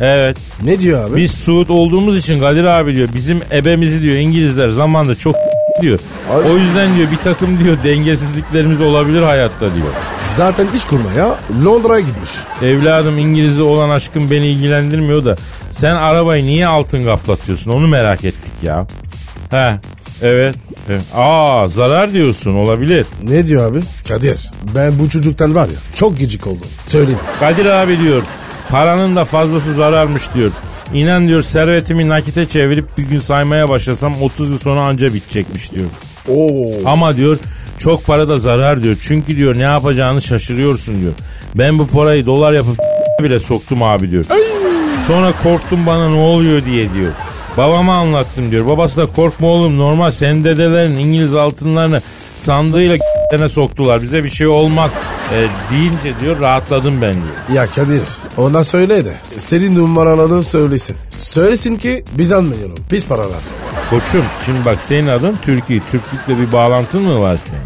Evet. 0.00 0.36
Ne 0.62 0.78
diyor 0.78 1.08
abi? 1.10 1.16
Biz 1.16 1.34
Suud 1.34 1.68
olduğumuz 1.68 2.18
için 2.18 2.40
Kadir 2.40 2.64
abi 2.64 2.94
diyor 2.94 3.08
bizim 3.14 3.40
ebemizi 3.52 4.02
diyor 4.02 4.16
İngilizler 4.16 4.68
zamanda 4.68 5.14
çok 5.14 5.36
diyor. 5.80 5.98
Abi. 6.30 6.48
O 6.48 6.56
yüzden 6.56 6.96
diyor 6.96 7.10
bir 7.10 7.16
takım 7.16 7.64
diyor 7.64 7.76
dengesizliklerimiz 7.84 8.80
olabilir 8.80 9.22
hayatta 9.22 9.74
diyor. 9.74 9.88
Zaten 10.34 10.68
iş 10.76 10.84
kurmaya 10.84 11.38
Londra'ya 11.64 12.00
gitmiş. 12.00 12.30
Evladım 12.62 13.18
İngiliz'e 13.18 13.62
olan 13.62 13.90
aşkım 13.90 14.30
beni 14.30 14.46
ilgilendirmiyor 14.46 15.24
da 15.24 15.36
sen 15.70 15.94
arabayı 15.94 16.46
niye 16.46 16.66
altın 16.66 17.04
kaplatıyorsun 17.04 17.70
onu 17.70 17.88
merak 17.88 18.24
ettik 18.24 18.52
ya. 18.62 18.86
He 19.50 19.78
evet. 20.22 20.54
evet. 20.88 21.02
Aa 21.14 21.68
zarar 21.68 22.12
diyorsun 22.12 22.54
olabilir. 22.54 23.06
Ne 23.22 23.46
diyor 23.46 23.70
abi? 23.70 23.80
Kadir 24.08 24.50
ben 24.74 24.98
bu 24.98 25.08
çocuktan 25.08 25.54
var 25.54 25.66
ya 25.66 25.74
çok 25.94 26.18
gıcık 26.18 26.46
oldum. 26.46 26.66
Söyleyeyim. 26.84 27.20
Kadir 27.40 27.66
abi 27.66 28.00
diyor 28.00 28.22
paranın 28.68 29.16
da 29.16 29.24
fazlası 29.24 29.74
zararmış 29.74 30.34
diyor. 30.34 30.50
İnan 30.94 31.28
diyor 31.28 31.42
servetimi 31.42 32.08
nakite 32.08 32.48
çevirip 32.48 32.98
bir 32.98 33.02
gün 33.02 33.18
saymaya 33.18 33.68
başlasam 33.68 34.22
30 34.22 34.50
yıl 34.50 34.58
sonra 34.58 34.80
anca 34.80 35.14
bitecekmiş 35.14 35.72
diyor. 35.72 35.86
Oo. 36.28 36.70
Ama 36.86 37.16
diyor 37.16 37.38
çok 37.78 38.06
para 38.06 38.28
da 38.28 38.36
zarar 38.36 38.82
diyor. 38.82 38.96
Çünkü 39.00 39.36
diyor 39.36 39.58
ne 39.58 39.62
yapacağını 39.62 40.22
şaşırıyorsun 40.22 41.00
diyor. 41.00 41.12
Ben 41.54 41.78
bu 41.78 41.86
parayı 41.86 42.26
dolar 42.26 42.52
yapıp 42.52 42.78
bile 43.22 43.40
soktum 43.40 43.82
abi 43.82 44.10
diyor. 44.10 44.24
Sonra 45.06 45.32
korktum 45.42 45.86
bana 45.86 46.08
ne 46.08 46.14
oluyor 46.20 46.66
diye 46.66 46.92
diyor. 46.92 47.12
Babama 47.56 47.94
anlattım 47.94 48.50
diyor. 48.50 48.66
Babası 48.66 48.96
da 48.96 49.06
korkma 49.06 49.48
oğlum 49.48 49.78
normal 49.78 50.10
senin 50.10 50.44
dedelerin 50.44 50.98
İngiliz 50.98 51.34
altınlarını 51.34 52.02
sandığıyla 52.38 52.96
ne 53.32 53.48
soktular. 53.48 54.02
Bize 54.02 54.24
bir 54.24 54.28
şey 54.28 54.46
olmaz 54.46 54.92
e, 55.32 55.46
deyince 55.72 56.20
diyor 56.20 56.40
rahatladım 56.40 57.02
ben 57.02 57.14
diyor. 57.14 57.36
Ya 57.52 57.66
Kadir 57.66 58.02
ona 58.36 58.64
söyle 58.64 59.04
de 59.04 59.12
senin 59.38 59.78
numaralarını 59.78 60.44
söylesin. 60.44 60.96
Söylesin 61.10 61.76
ki 61.76 62.04
biz 62.18 62.32
almayalım. 62.32 62.78
Pis 62.90 63.08
paralar. 63.08 63.42
Koçum 63.90 64.24
şimdi 64.46 64.64
bak 64.64 64.80
senin 64.80 65.06
adın 65.06 65.36
Türkiye. 65.42 65.80
Türklükle 65.80 66.38
bir 66.38 66.52
bağlantın 66.52 67.02
mı 67.02 67.20
var 67.20 67.36
senin? 67.44 67.64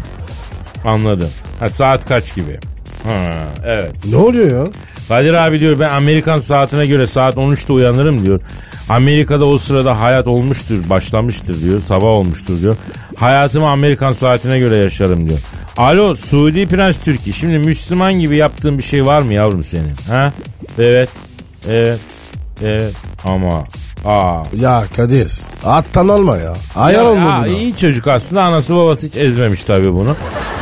Anladım. 0.93 1.29
Ha, 1.59 1.69
saat 1.69 2.07
kaç 2.07 2.35
gibi? 2.35 2.59
Ha, 3.03 3.33
evet. 3.65 3.91
Ne 4.05 4.15
oluyor 4.15 4.57
ya? 4.57 4.63
Kadir 5.09 5.33
abi 5.33 5.59
diyor 5.59 5.79
ben 5.79 5.89
Amerikan 5.89 6.39
saatine 6.39 6.87
göre 6.87 7.07
saat 7.07 7.35
13'te 7.35 7.73
uyanırım 7.73 8.25
diyor. 8.25 8.41
Amerika'da 8.89 9.45
o 9.45 9.57
sırada 9.57 9.99
hayat 9.99 10.27
olmuştur, 10.27 10.89
başlamıştır 10.89 11.61
diyor. 11.61 11.81
Sabah 11.81 12.07
olmuştur 12.07 12.61
diyor. 12.61 12.75
Hayatımı 13.15 13.67
Amerikan 13.67 14.11
saatine 14.11 14.59
göre 14.59 14.75
yaşarım 14.75 15.29
diyor. 15.29 15.39
Alo 15.77 16.15
Suudi 16.15 16.67
Prens 16.67 16.99
Türkiye. 16.99 17.33
Şimdi 17.33 17.59
Müslüman 17.59 18.13
gibi 18.13 18.35
yaptığın 18.35 18.77
bir 18.77 18.83
şey 18.83 19.05
var 19.05 19.21
mı 19.21 19.33
yavrum 19.33 19.63
senin? 19.63 19.93
Ha? 20.07 20.33
Evet. 20.79 21.09
Evet. 21.69 21.99
Evet. 22.63 22.93
Ama 23.23 23.63
Aa. 24.05 24.43
Ya 24.55 24.83
Kadir 24.95 25.31
attan 25.65 26.07
alma 26.07 26.37
ya. 26.37 26.53
Ayar 26.75 27.03
Ya, 27.03 27.09
olma 27.09 27.29
ya, 27.29 27.37
buna. 27.39 27.47
iyi 27.47 27.75
çocuk 27.77 28.07
aslında 28.07 28.43
anası 28.43 28.75
babası 28.75 29.07
hiç 29.07 29.17
ezmemiş 29.17 29.63
tabii 29.63 29.93
bunu. 29.93 30.15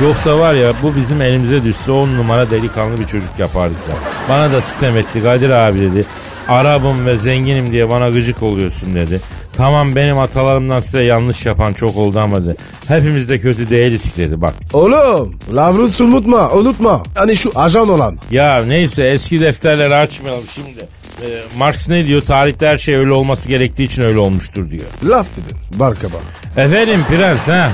Yoksa 0.04 0.40
var 0.40 0.54
ya 0.54 0.74
bu 0.84 0.96
bizim 0.96 1.22
elimize 1.22 1.64
düşse 1.64 1.92
on 1.92 2.10
numara 2.18 2.52
delikanlı 2.52 3.00
bir 3.00 3.06
çocuk 3.08 3.40
yapardık 3.40 3.78
ya. 3.90 3.96
Bana 4.30 4.52
da 4.52 4.62
sitem 4.62 4.98
etti 4.98 5.24
Kadir 5.24 5.50
abi 5.50 5.80
dedi. 5.80 6.06
Arabım 6.50 7.06
ve 7.06 7.16
zenginim 7.18 7.72
diye 7.72 7.90
bana 7.90 8.10
gıcık 8.10 8.44
oluyorsun 8.44 8.96
dedi. 8.96 9.22
Tamam 9.54 9.96
benim 9.96 10.20
atalarımdan 10.20 10.80
size 10.80 11.04
yanlış 11.04 11.46
yapan 11.46 11.74
çok 11.74 11.98
oldu 11.98 12.20
ama 12.20 12.46
dedi. 12.46 12.56
Hepimiz 12.88 13.30
de 13.30 13.40
kötü 13.40 13.70
değiliz 13.70 14.06
dedi 14.18 14.42
bak. 14.42 14.54
Oğlum 14.74 15.36
Lavrut 15.56 16.02
unutma 16.02 16.50
unutma. 16.52 17.04
Hani 17.16 17.36
şu 17.36 17.52
ajan 17.56 17.90
olan. 17.90 18.18
Ya 18.32 18.64
neyse 18.66 19.04
eski 19.04 19.42
defterleri 19.42 19.96
açmayalım 19.96 20.44
şimdi. 20.56 20.88
Ee, 21.22 21.26
Marx 21.58 21.90
ne 21.90 22.06
diyor? 22.08 22.22
Tarihte 22.22 22.68
her 22.68 22.78
şey 22.78 22.96
öyle 22.96 23.12
olması 23.12 23.50
gerektiği 23.50 23.84
için 23.84 24.02
öyle 24.02 24.20
olmuştur 24.20 24.70
diyor. 24.72 24.84
Laf 25.04 25.28
dedin. 25.32 25.58
Barka 25.80 26.08
bak. 26.08 26.22
Efendim 26.66 27.00
prens 27.10 27.48
ha? 27.48 27.72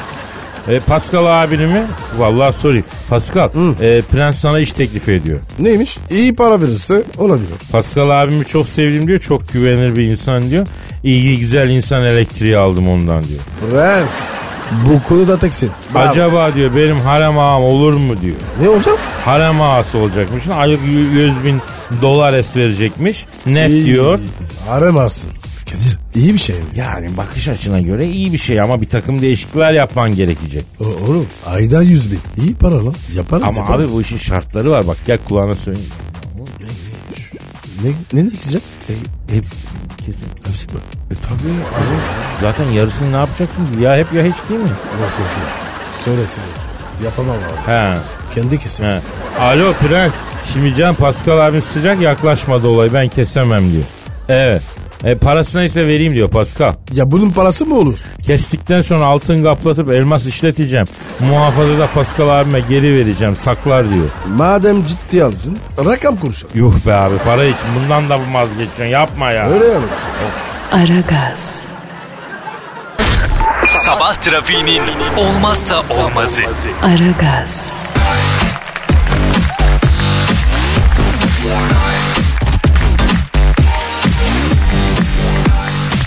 E, 0.68 0.80
Pascal 0.80 1.44
abini 1.44 1.66
mi? 1.68 1.84
Vallahi 2.18 2.54
sorry. 2.58 2.84
Pascal 3.10 3.50
e, 3.82 4.02
prens 4.02 4.38
sana 4.40 4.60
iş 4.60 4.72
teklif 4.74 5.10
ediyor. 5.10 5.40
Neymiş? 5.60 5.98
İyi 6.10 6.36
para 6.36 6.62
verirse 6.62 7.04
olabilir. 7.18 7.48
Pascal 7.72 8.10
abimi 8.24 8.46
çok 8.46 8.68
sevdim 8.68 9.08
diyor. 9.08 9.20
Çok 9.20 9.54
güvenilir 9.54 9.96
bir 9.96 10.04
insan 10.04 10.50
diyor. 10.50 10.68
İyi 11.04 11.40
güzel 11.40 11.70
insan 11.70 12.04
elektriği 12.06 12.58
aldım 12.58 12.90
ondan 12.90 13.24
diyor. 13.24 13.40
Prens. 13.72 14.22
Bu 14.86 15.04
konuda 15.10 15.40
teksin. 15.40 15.72
Bravo. 15.96 16.10
Acaba 16.10 16.54
diyor 16.54 16.72
benim 16.76 17.00
harem 17.00 17.38
ağam 17.38 17.64
olur 17.64 17.94
mu 17.94 18.22
diyor. 18.22 18.36
Ne 18.62 18.68
hocam? 18.68 18.96
Harem 19.26 19.62
ağası 19.62 19.98
olacakmış. 19.98 20.48
Aylık 20.48 20.80
y- 20.88 20.92
100 21.00 21.44
bin 21.46 21.62
dolar 22.02 22.34
es 22.34 22.56
verecekmiş. 22.56 23.26
Net 23.46 23.70
İyi. 23.70 23.86
diyor. 23.86 24.20
Aramazsın. 24.70 25.32
Kadir 25.66 25.98
iyi 26.16 26.34
bir 26.34 26.40
şey 26.40 26.56
mi? 26.56 26.62
Yani 26.76 27.18
bakış 27.18 27.48
açına 27.48 27.80
göre 27.80 28.06
iyi 28.08 28.34
bir 28.34 28.38
şey 28.38 28.62
ama 28.62 28.82
bir 28.82 28.90
takım 28.90 29.22
değişiklikler 29.22 29.72
yapman 29.74 30.16
gerekecek. 30.16 30.66
O, 30.80 30.84
oğlum 30.86 31.28
ayda 31.48 31.82
yüz 31.82 32.12
bin. 32.12 32.20
İyi 32.38 32.56
para 32.56 32.86
lan. 32.86 32.96
Yaparız 33.16 33.44
Ama 33.48 33.58
yaparız. 33.58 33.90
abi 33.90 33.96
bu 33.96 34.02
işin 34.02 34.18
şartları 34.18 34.72
var. 34.72 34.88
Bak 34.88 34.98
gel 35.08 35.18
kulağına 35.28 35.54
söyleyeyim. 35.54 35.90
Ne, 37.84 38.22
ne 38.22 38.32
dikecek? 38.32 38.62
E, 38.90 38.94
hep 39.36 39.46
kesin. 39.98 40.16
Hepsi 40.48 40.68
mi? 40.68 40.74
E 41.12 41.16
tabii. 41.16 41.54
abi. 41.76 41.96
Zaten 42.42 42.70
yarısını 42.72 43.12
ne 43.12 43.16
yapacaksın 43.16 43.66
ki? 43.66 43.82
Ya 43.84 43.98
hep 43.98 44.14
ya 44.14 44.24
hiç 44.24 44.50
değil 44.50 44.60
mi? 44.60 44.70
Yok 44.70 45.12
yok 45.20 45.20
yok. 45.20 45.50
Söyle 45.98 46.28
söyle 46.28 46.48
söyle. 46.56 47.06
Yapamam 47.06 47.36
abi. 47.38 47.72
He. 47.72 47.98
Kendi 48.36 48.60
kesin. 48.60 48.84
he. 48.84 49.00
Alo 49.40 49.74
Prens. 49.74 50.14
Şimdi 50.54 50.76
Can 50.76 50.96
Pascal 50.96 51.48
abin 51.48 51.60
sıcak 51.60 52.02
yaklaşmadı 52.02 52.68
olay. 52.68 52.94
Ben 52.94 53.08
kesemem 53.08 53.72
diyor. 53.72 53.84
Evet. 54.30 54.62
E, 55.04 55.16
parası 55.16 55.58
neyse 55.58 55.88
vereyim 55.88 56.16
diyor 56.16 56.30
Pascal. 56.30 56.74
Ya 56.94 57.12
bunun 57.12 57.30
parası 57.32 57.66
mı 57.66 57.76
olur? 57.76 57.98
Kestikten 58.24 58.82
sonra 58.82 59.06
altın 59.06 59.44
kaplatıp 59.44 59.90
elmas 59.92 60.26
işleteceğim. 60.26 60.86
Muhafazada 61.20 61.88
Pascal 61.88 62.30
abime 62.30 62.60
geri 62.60 62.98
vereceğim. 62.98 63.36
Saklar 63.36 63.92
diyor. 63.92 64.06
Madem 64.28 64.86
ciddi 64.86 65.24
aldın 65.24 65.58
rakam 65.86 66.16
konuşalım. 66.18 66.54
Yuh 66.56 66.74
be 66.88 66.94
abi 66.94 67.18
para 67.18 67.46
için 67.46 67.68
bundan 67.80 68.10
da 68.10 68.20
vazgeçiyorsun? 68.34 68.84
Yapma 68.86 69.32
ya. 69.32 69.50
Öyle 69.50 69.66
yani. 69.66 69.86
Aragaz, 70.72 71.62
Sabah 73.78 74.16
trafiğinin 74.16 74.82
olmazsa 75.18 75.82
olmazı. 75.90 76.42
Aragaz, 76.84 77.74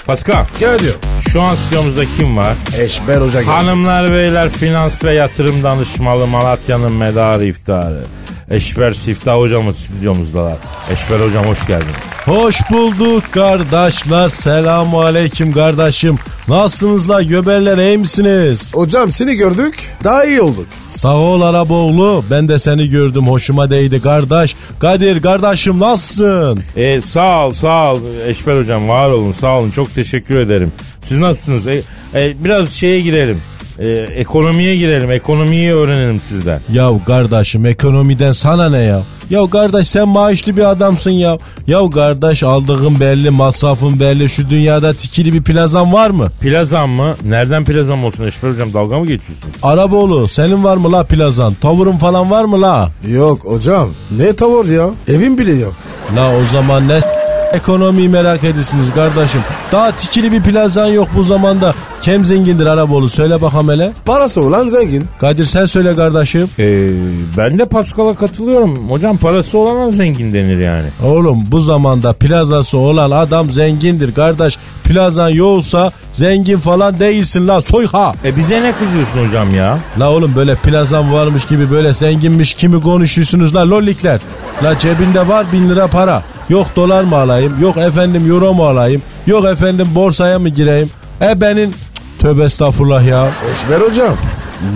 Pascal 0.07 0.45
Gel 0.61 0.79
diyor. 0.79 0.95
şu 1.29 1.42
an 1.42 1.55
stüdyomuzda 1.55 2.05
kim 2.16 2.37
var? 2.37 2.55
Eşber 2.79 3.21
Hoca 3.21 3.40
geldi. 3.40 3.51
Hanımlar 3.53 4.12
beyler 4.12 4.49
finans 4.49 5.05
ve 5.05 5.14
yatırım 5.14 5.62
danışmalı 5.62 6.27
Malatya'nın 6.27 6.92
medarı 6.92 7.45
iftarı. 7.45 8.05
Eşber 8.51 8.92
Siftah 8.92 9.37
hocamız 9.37 9.79
stüdyomuzdalar. 9.79 10.57
Eşber 10.90 11.21
hocam 11.21 11.45
hoş 11.45 11.66
geldiniz. 11.66 12.15
Hoş 12.26 12.70
bulduk 12.70 13.22
kardeşler. 13.30 14.28
Selamun 14.28 15.04
aleyküm 15.04 15.52
kardeşim. 15.52 16.18
Nasılsınız 16.48 17.10
la 17.10 17.22
göberler 17.22 17.78
iyi 17.78 17.98
misiniz? 17.98 18.74
Hocam 18.74 19.10
seni 19.10 19.34
gördük 19.34 19.74
daha 20.04 20.24
iyi 20.24 20.40
olduk. 20.40 20.66
Sağ 20.90 21.16
ol 21.16 21.42
Araboğlu. 21.42 22.24
Ben 22.30 22.48
de 22.48 22.58
seni 22.58 22.88
gördüm. 22.88 23.28
Hoşuma 23.28 23.70
değdi 23.70 24.02
kardeş. 24.02 24.56
Kadir 24.78 25.22
kardeşim 25.22 25.80
nasılsın? 25.80 26.60
E, 26.76 27.00
sağ 27.00 27.46
ol 27.46 27.52
sağ 27.52 27.94
ol 27.94 28.00
Eşber 28.26 28.56
hocam 28.60 28.88
var 28.88 29.10
olun 29.10 29.32
sağ 29.32 29.58
olun 29.58 29.70
çok 29.70 29.94
teşekkür 29.94 30.36
ederim. 30.36 30.72
Siz 31.02 31.18
nasılsınız? 31.18 31.66
E, 31.66 31.82
e, 32.14 32.44
biraz 32.44 32.70
şeye 32.70 33.00
girelim. 33.00 33.40
E, 33.78 33.88
ekonomiye 33.90 34.76
girelim. 34.76 35.10
Ekonomiyi 35.10 35.72
öğrenelim 35.74 36.20
sizden. 36.20 36.60
Ya 36.72 36.90
kardeşim 37.06 37.66
ekonomiden 37.66 38.32
sana 38.32 38.68
ne 38.68 38.78
ya? 38.78 39.02
Ya 39.30 39.50
kardeş 39.50 39.88
sen 39.88 40.08
maaşlı 40.08 40.56
bir 40.56 40.70
adamsın 40.70 41.10
ya. 41.10 41.38
Ya 41.66 41.90
kardeş 41.94 42.42
aldığın 42.42 43.00
belli, 43.00 43.30
masrafın 43.30 44.00
belli. 44.00 44.28
Şu 44.28 44.50
dünyada 44.50 44.92
tikili 44.92 45.32
bir 45.32 45.42
plazan 45.42 45.92
var 45.92 46.10
mı? 46.10 46.26
Plazam 46.40 46.90
mı? 46.90 47.14
Nereden 47.24 47.64
plazam 47.64 48.04
olsun 48.04 48.24
Eşber 48.24 48.50
hocam 48.50 48.72
dalga 48.74 48.98
mı 48.98 49.06
geçiyorsun? 49.06 49.50
Araboğlu 49.62 50.28
senin 50.28 50.64
var 50.64 50.76
mı 50.76 50.92
la 50.92 51.04
plazan? 51.04 51.54
Tavırın 51.54 51.98
falan 51.98 52.30
var 52.30 52.44
mı 52.44 52.62
la? 52.62 52.90
Yok 53.08 53.40
hocam 53.44 53.88
ne 54.18 54.32
tavır 54.36 54.66
ya? 54.66 54.90
Evim 55.08 55.38
bile 55.38 55.54
yok. 55.54 55.74
La 56.16 56.36
o 56.36 56.46
zaman 56.52 56.88
ne 56.88 57.00
s- 57.00 57.08
ekonomiyi 57.52 58.09
merak 58.09 58.44
edirsiniz 58.44 58.94
kardeşim. 58.94 59.40
Daha 59.72 59.92
tikili 59.92 60.32
bir 60.32 60.42
plazan 60.42 60.87
yok 60.87 61.09
bu 61.16 61.22
zamanda. 61.22 61.74
Kim 62.02 62.24
zengindir 62.24 62.66
Araboğlu 62.66 63.09
söyle 63.09 63.42
bakalım 63.42 63.68
hele. 63.68 63.92
Parası 64.04 64.42
olan 64.42 64.68
zengin. 64.68 65.04
Kadir 65.20 65.44
sen 65.44 65.66
söyle 65.66 65.96
kardeşim. 65.96 66.48
E, 66.59 66.90
ben 67.37 67.59
de 67.59 67.66
Pascal'a 67.66 68.14
katılıyorum. 68.14 68.90
Hocam 68.90 69.16
parası 69.16 69.59
olana 69.59 69.90
zengin 69.90 70.35
denir 70.35 70.59
yani. 70.59 70.87
Oğlum 71.04 71.44
bu 71.48 71.61
zamanda 71.61 72.12
plazası 72.12 72.78
olan 72.78 73.11
adam 73.11 73.50
zengindir 73.50 74.14
kardeş. 74.14 74.59
Plazan 74.85 75.28
yoksa 75.28 75.92
zengin 76.12 76.59
falan 76.59 77.00
değilsin 77.00 77.48
la 77.48 77.61
soyha. 77.61 78.14
E 78.24 78.37
bize 78.37 78.62
ne 78.62 78.72
kızıyorsun 78.72 79.26
hocam 79.26 79.54
ya? 79.54 79.78
La 80.00 80.11
oğlum 80.11 80.37
böyle 80.37 80.54
plazan 80.54 81.12
varmış 81.12 81.46
gibi 81.46 81.70
böyle 81.70 81.92
zenginmiş 81.92 82.54
kimi 82.54 82.80
konuşuyorsunuz 82.80 83.54
la 83.54 83.70
lollikler. 83.70 84.20
La 84.64 84.78
cebinde 84.78 85.28
var 85.28 85.46
bin 85.52 85.68
lira 85.68 85.87
para. 85.87 86.22
Yok 86.48 86.66
dolar 86.76 87.02
mı 87.04 87.16
alayım 87.16 87.52
yok 87.62 87.76
efendim 87.76 88.30
euro 88.30 88.54
mu 88.54 88.66
alayım 88.66 89.02
yok 89.26 89.44
efendim 89.44 89.88
borsaya 89.94 90.38
mı 90.38 90.48
gireyim. 90.48 90.90
E 91.22 91.40
benim 91.40 91.74
tövbe 92.18 92.44
estağfurullah 92.44 93.06
ya. 93.06 93.28
Eşber 93.52 93.80
hocam 93.80 94.16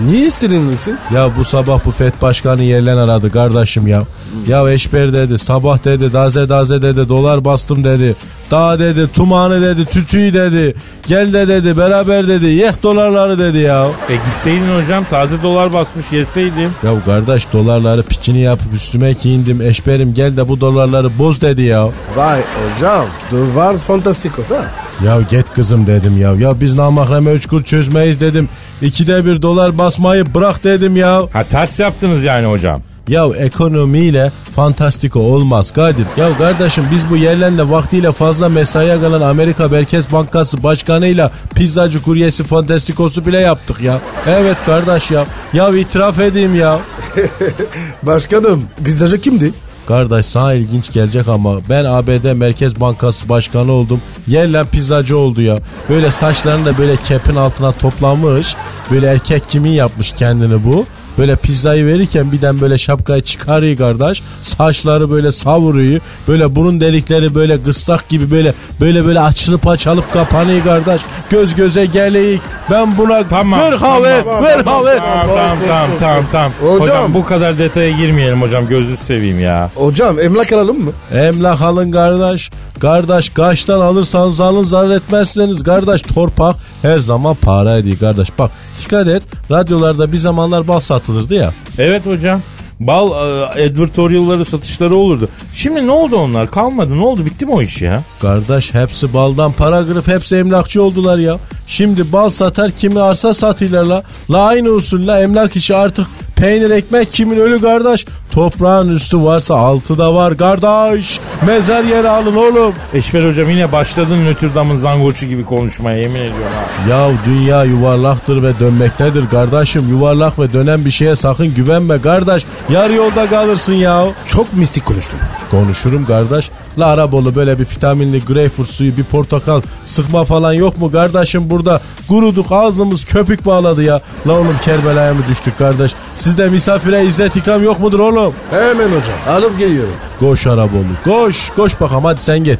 niye 0.05 0.29
sinirlisin? 0.29 0.97
Ya 1.13 1.29
bu 1.37 1.45
sabah 1.45 1.85
bu 1.85 1.91
FED 1.91 2.13
başkanı 2.21 2.63
yerlen 2.63 2.97
aradı 2.97 3.31
kardeşim 3.31 3.87
ya. 3.87 4.03
Ya 4.47 4.71
eşber 4.71 5.15
dedi 5.15 5.37
sabah 5.37 5.85
dedi 5.85 6.13
daze 6.13 6.49
daze 6.49 6.81
dedi 6.81 7.09
dolar 7.09 7.45
bastım 7.45 7.83
dedi. 7.83 8.15
Daha 8.51 8.79
dedi 8.79 9.07
tumanı 9.13 9.61
dedi 9.61 9.85
tütüyü 9.85 10.33
dedi. 10.33 10.75
Gel 11.07 11.33
de 11.33 11.47
dedi 11.47 11.77
beraber 11.77 12.27
dedi 12.27 12.45
yeh 12.45 12.83
dolarları 12.83 13.39
dedi 13.39 13.57
ya. 13.57 13.87
E 14.09 14.15
gitseydin 14.15 14.81
hocam 14.81 15.03
taze 15.03 15.43
dolar 15.43 15.73
basmış 15.73 16.05
yeseydim. 16.11 16.69
Ya 16.83 16.91
kardeş 17.05 17.47
dolarları 17.53 18.03
pikini 18.03 18.39
yapıp 18.39 18.73
üstüme 18.73 19.13
giyindim 19.13 19.61
eşberim 19.61 20.13
gel 20.13 20.37
de 20.37 20.47
bu 20.47 20.61
dolarları 20.61 21.19
boz 21.19 21.41
dedi 21.41 21.61
ya. 21.61 21.87
Vay 22.15 22.41
hocam 22.41 23.05
duvar 23.31 23.77
fantastikos 23.77 24.51
ha. 24.51 24.71
Ya 25.05 25.21
git 25.21 25.53
kızım 25.53 25.87
dedim 25.87 26.17
ya. 26.17 26.33
Ya 26.33 26.61
biz 26.61 26.73
namahreme 26.73 27.31
üç 27.31 27.47
kur 27.47 27.63
çözmeyiz 27.63 28.21
dedim. 28.21 28.49
İkide 28.81 29.25
bir 29.25 29.41
dolar 29.41 29.77
basmayı 29.77 30.33
bırak 30.33 30.63
dedim 30.63 30.95
ya. 30.95 31.21
Ha 31.33 31.43
ters 31.43 31.79
yaptınız 31.79 32.23
yani 32.23 32.47
hocam. 32.47 32.81
Ya 33.07 33.27
ekonomiyle 33.37 34.31
fantastiko 34.55 35.19
olmaz 35.19 35.71
Kadir. 35.71 36.05
Ya 36.17 36.37
kardeşim 36.37 36.83
biz 36.91 37.09
bu 37.09 37.17
yerlerle 37.17 37.69
vaktiyle 37.69 38.11
fazla 38.11 38.49
mesaiye 38.49 38.99
kalan 38.99 39.21
Amerika 39.21 39.67
Merkez 39.67 40.11
Bankası 40.11 40.63
başkanıyla 40.63 41.31
pizzacı 41.55 42.01
kuryesi 42.01 42.43
fantastikosu 42.43 43.25
bile 43.25 43.39
yaptık 43.39 43.81
ya. 43.81 43.99
Evet 44.27 44.57
kardeş 44.65 45.11
ya. 45.11 45.25
Ya 45.53 45.69
itiraf 45.69 46.19
edeyim 46.19 46.55
ya. 46.55 46.79
Başkanım 48.03 48.63
pizzacı 48.85 49.21
kimdi? 49.21 49.53
Kardeş 49.87 50.25
sana 50.25 50.53
ilginç 50.53 50.93
gelecek 50.93 51.27
ama 51.27 51.57
ben 51.69 51.85
ABD 51.85 52.33
Merkez 52.33 52.79
Bankası 52.79 53.29
Başkanı 53.29 53.71
oldum. 53.71 54.01
Yerle 54.27 54.63
pizzacı 54.63 55.17
oldu 55.17 55.41
ya. 55.41 55.59
Böyle 55.89 56.11
saçlarını 56.11 56.65
da 56.65 56.77
böyle 56.77 56.97
kepin 56.97 57.35
altına 57.35 57.71
toplamış. 57.71 58.55
Böyle 58.91 59.07
erkek 59.07 59.49
kimin 59.49 59.71
yapmış 59.71 60.11
kendini 60.11 60.65
bu. 60.65 60.85
Böyle 61.17 61.35
pizzayı 61.35 61.85
verirken 61.85 62.31
birden 62.31 62.61
böyle 62.61 62.77
şapkayı 62.77 63.21
çıkarıyor 63.21 63.77
kardeş. 63.77 64.21
Saçları 64.41 65.11
böyle 65.11 65.31
savuruyor. 65.31 66.01
Böyle 66.27 66.55
burun 66.55 66.81
delikleri 66.81 67.35
böyle 67.35 67.63
kıssak 67.63 68.09
gibi 68.09 68.31
böyle 68.31 68.53
böyle 68.81 69.05
böyle 69.05 69.19
açılıp 69.19 69.67
açılıp 69.67 70.13
kapanıyor 70.13 70.63
kardeş. 70.63 71.01
Göz 71.29 71.55
göze 71.55 71.85
geleyik. 71.85 72.41
Ben 72.71 72.97
buna 72.97 73.27
Tamam. 73.27 73.59
ver 73.59 73.71
haver 73.71 74.23
tamam, 74.23 74.43
ver 74.43 74.63
tamam, 74.63 74.79
haver. 74.79 74.97
Tamam 74.97 75.27
tamam 75.27 75.57
tamam 75.67 75.89
tamam 75.99 76.25
tamam. 76.31 76.51
Hocam. 76.61 76.79
Hocam. 76.79 77.13
bu 77.13 77.25
kadar 77.25 77.57
detaya 77.57 77.91
girmeyelim 77.91 78.41
hocam 78.41 78.67
gözünü 78.67 78.97
seveyim 78.97 79.39
ya. 79.39 79.69
Hocam 79.75 80.19
emlak 80.19 80.53
alalım 80.53 80.83
mı? 80.85 80.91
Emlak 81.13 81.61
alın 81.61 81.91
kardeş. 81.91 82.49
Kardeş 82.81 83.29
kaçtan 83.29 83.81
alırsanız 83.81 84.39
alın 84.39 84.63
zarar 84.63 84.91
etmezseniz 84.91 85.63
kardeş 85.63 86.01
torpak 86.01 86.55
her 86.81 86.99
zaman 86.99 87.35
para 87.35 87.77
ediyor 87.77 87.97
kardeş. 87.99 88.27
Bak 88.39 88.51
dikkat 88.79 89.07
et 89.07 89.23
radyolarda 89.51 90.11
bir 90.11 90.17
zamanlar 90.17 90.67
bal 90.67 90.79
satılırdı 90.79 91.35
ya. 91.35 91.53
Evet 91.77 92.05
hocam. 92.05 92.41
Bal 92.79 93.11
e, 93.11 93.45
advertorialları 93.69 94.45
satışları 94.45 94.95
olurdu. 94.95 95.29
Şimdi 95.53 95.87
ne 95.87 95.91
oldu 95.91 96.15
onlar? 96.15 96.51
Kalmadı. 96.51 96.97
Ne 96.97 97.05
oldu? 97.05 97.25
Bitti 97.25 97.45
mi 97.45 97.51
o 97.51 97.61
iş 97.61 97.81
ya? 97.81 98.03
Kardeş 98.21 98.73
hepsi 98.73 99.13
baldan 99.13 99.51
para 99.51 99.87
kırıp 99.87 100.07
hepsi 100.07 100.35
emlakçı 100.35 100.83
oldular 100.83 101.17
ya. 101.17 101.37
Şimdi 101.67 102.11
bal 102.11 102.29
satar 102.29 102.71
kimi 102.71 103.01
arsa 103.01 103.33
satıyorlar 103.33 103.83
la. 103.83 104.03
La 104.29 104.45
aynı 104.45 104.69
usulle 104.69 105.11
emlak 105.13 105.55
işi 105.55 105.75
artık 105.75 106.07
peynir 106.41 106.69
ekmek 106.69 107.13
kimin 107.13 107.39
ölü 107.39 107.61
kardeş. 107.61 108.05
Toprağın 108.31 108.89
üstü 108.89 109.23
varsa 109.23 109.55
altı 109.55 109.97
da 109.97 110.13
var 110.13 110.37
kardeş. 110.37 111.19
Mezar 111.45 111.83
yeri 111.83 112.09
alın 112.09 112.35
oğlum. 112.35 112.73
Eşber 112.93 113.29
hocam 113.29 113.49
yine 113.49 113.71
başladın 113.71 114.25
Notre 114.25 114.55
Dame'ın 114.55 114.79
zangoçu 114.79 115.25
gibi 115.25 115.45
konuşmaya 115.45 115.97
yemin 115.97 116.19
ediyorum 116.19 116.53
ha. 116.55 116.89
Ya 116.89 117.09
dünya 117.25 117.63
yuvarlaktır 117.63 118.43
ve 118.43 118.59
dönmektedir 118.59 119.29
kardeşim. 119.29 119.87
Yuvarlak 119.89 120.39
ve 120.39 120.53
dönen 120.53 120.85
bir 120.85 120.91
şeye 120.91 121.15
sakın 121.15 121.53
güvenme 121.55 122.01
kardeş. 122.01 122.45
Yarı 122.69 122.93
yolda 122.93 123.29
kalırsın 123.29 123.73
ya. 123.73 124.05
Çok 124.27 124.53
mistik 124.53 124.85
konuştun. 124.85 125.19
Konuşurum 125.51 126.05
kardeş. 126.05 126.51
La 126.79 126.85
Arabolu 126.85 127.35
böyle 127.35 127.59
bir 127.59 127.63
vitaminli 127.65 128.25
greyfurt 128.25 128.69
suyu 128.69 128.97
bir 128.97 129.03
portakal 129.03 129.61
sıkma 129.85 130.25
falan 130.25 130.53
yok 130.53 130.77
mu 130.77 130.91
kardeşim 130.91 131.49
burada? 131.49 131.81
Kuruduk 132.07 132.51
ağzımız 132.51 133.05
köpük 133.05 133.45
bağladı 133.45 133.83
ya. 133.83 134.01
La 134.27 134.33
oğlum 134.33 134.57
Kerbela'ya 134.65 135.13
mı 135.13 135.21
düştük 135.29 135.57
kardeş? 135.57 135.91
Sizde 136.15 136.49
misafire 136.49 137.05
izzet 137.05 137.35
ikram 137.35 137.63
yok 137.63 137.79
mudur 137.79 137.99
oğlum? 137.99 138.33
Hemen 138.51 138.87
hocam 138.87 139.17
alıp 139.29 139.59
geliyorum. 139.59 139.93
Koş 140.19 140.47
Arabolu 140.47 140.83
koş 141.03 141.49
koş 141.55 141.81
bakalım 141.81 142.03
hadi 142.05 142.21
sen 142.21 142.43
git. 142.43 142.59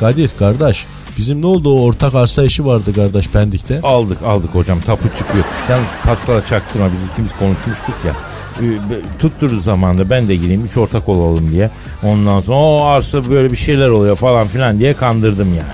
Kadir 0.00 0.30
kardeş 0.38 0.86
bizim 1.18 1.42
ne 1.42 1.46
oldu 1.46 1.74
o 1.74 1.82
ortak 1.82 2.14
arsa 2.14 2.44
işi 2.44 2.66
vardı 2.66 2.94
kardeş 2.94 3.28
Pendik'te. 3.28 3.80
Aldık 3.82 4.22
aldık 4.22 4.54
hocam 4.54 4.80
tapu 4.80 5.08
çıkıyor. 5.18 5.44
Yalnız 5.70 5.88
Pascal'a 6.04 6.46
çaktırma 6.46 6.86
biz 6.92 7.12
ikimiz 7.12 7.32
konuşmuştuk 7.38 7.94
ya. 8.06 8.12
E, 8.60 9.18
tutturdu 9.18 9.60
zamanda 9.60 10.10
ben 10.10 10.28
de 10.28 10.36
gireyim 10.36 10.64
üç 10.64 10.76
ortak 10.76 11.08
olalım 11.08 11.50
diye. 11.52 11.70
Ondan 12.02 12.40
sonra 12.40 12.58
o 12.58 12.84
arsa 12.84 13.30
böyle 13.30 13.52
bir 13.52 13.56
şeyler 13.56 13.88
oluyor 13.88 14.16
falan 14.16 14.48
filan 14.48 14.78
diye 14.78 14.94
kandırdım 14.94 15.48
yani. 15.48 15.72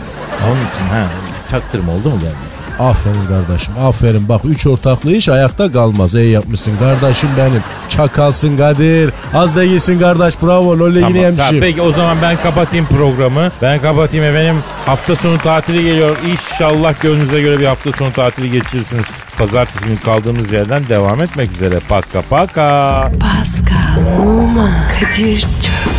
Onun 0.48 0.68
için 0.70 0.84
ha 0.84 1.10
çaktırma 1.50 1.92
oldu 1.92 2.08
mu 2.10 2.14
geldiyse? 2.14 2.53
Aferin 2.78 3.26
kardeşim 3.28 3.72
aferin 3.84 4.28
bak 4.28 4.40
üç 4.44 4.66
ortaklı 4.66 5.12
iş 5.12 5.28
ayakta 5.28 5.72
kalmaz. 5.72 6.14
İyi 6.14 6.30
yapmışsın 6.30 6.72
kardeşim 6.78 7.28
benim. 7.38 7.62
Çakalsın 7.88 8.56
Kadir. 8.56 9.10
Az 9.34 9.56
da 9.56 9.64
iyisin 9.64 9.98
kardeş 10.00 10.34
bravo 10.42 10.78
lol 10.78 10.94
Tamam, 10.94 10.94
yine 10.94 11.20
tamam, 11.22 11.36
yemişim. 11.38 11.60
peki 11.60 11.82
o 11.82 11.92
zaman 11.92 12.16
ben 12.22 12.36
kapatayım 12.40 12.86
programı. 12.86 13.48
Ben 13.62 13.80
kapatayım 13.80 14.24
efendim. 14.24 14.56
Hafta 14.86 15.16
sonu 15.16 15.38
tatili 15.38 15.84
geliyor. 15.84 16.16
İnşallah 16.32 17.00
gönlünüze 17.02 17.40
göre 17.40 17.58
bir 17.60 17.66
hafta 17.66 17.92
sonu 17.92 18.12
tatili 18.12 18.50
geçirirsiniz. 18.50 19.04
Pazartesi 19.38 19.84
günü 19.84 19.96
kaldığımız 20.00 20.52
yerden 20.52 20.88
devam 20.88 21.22
etmek 21.22 21.52
üzere. 21.52 21.78
Paka 21.88 22.22
paka. 22.30 23.10
Pascal, 23.20 24.22
Oman, 24.26 24.72
Kadir 24.88 25.40
çok 25.40 25.93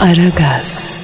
Aragaz. 0.00 0.99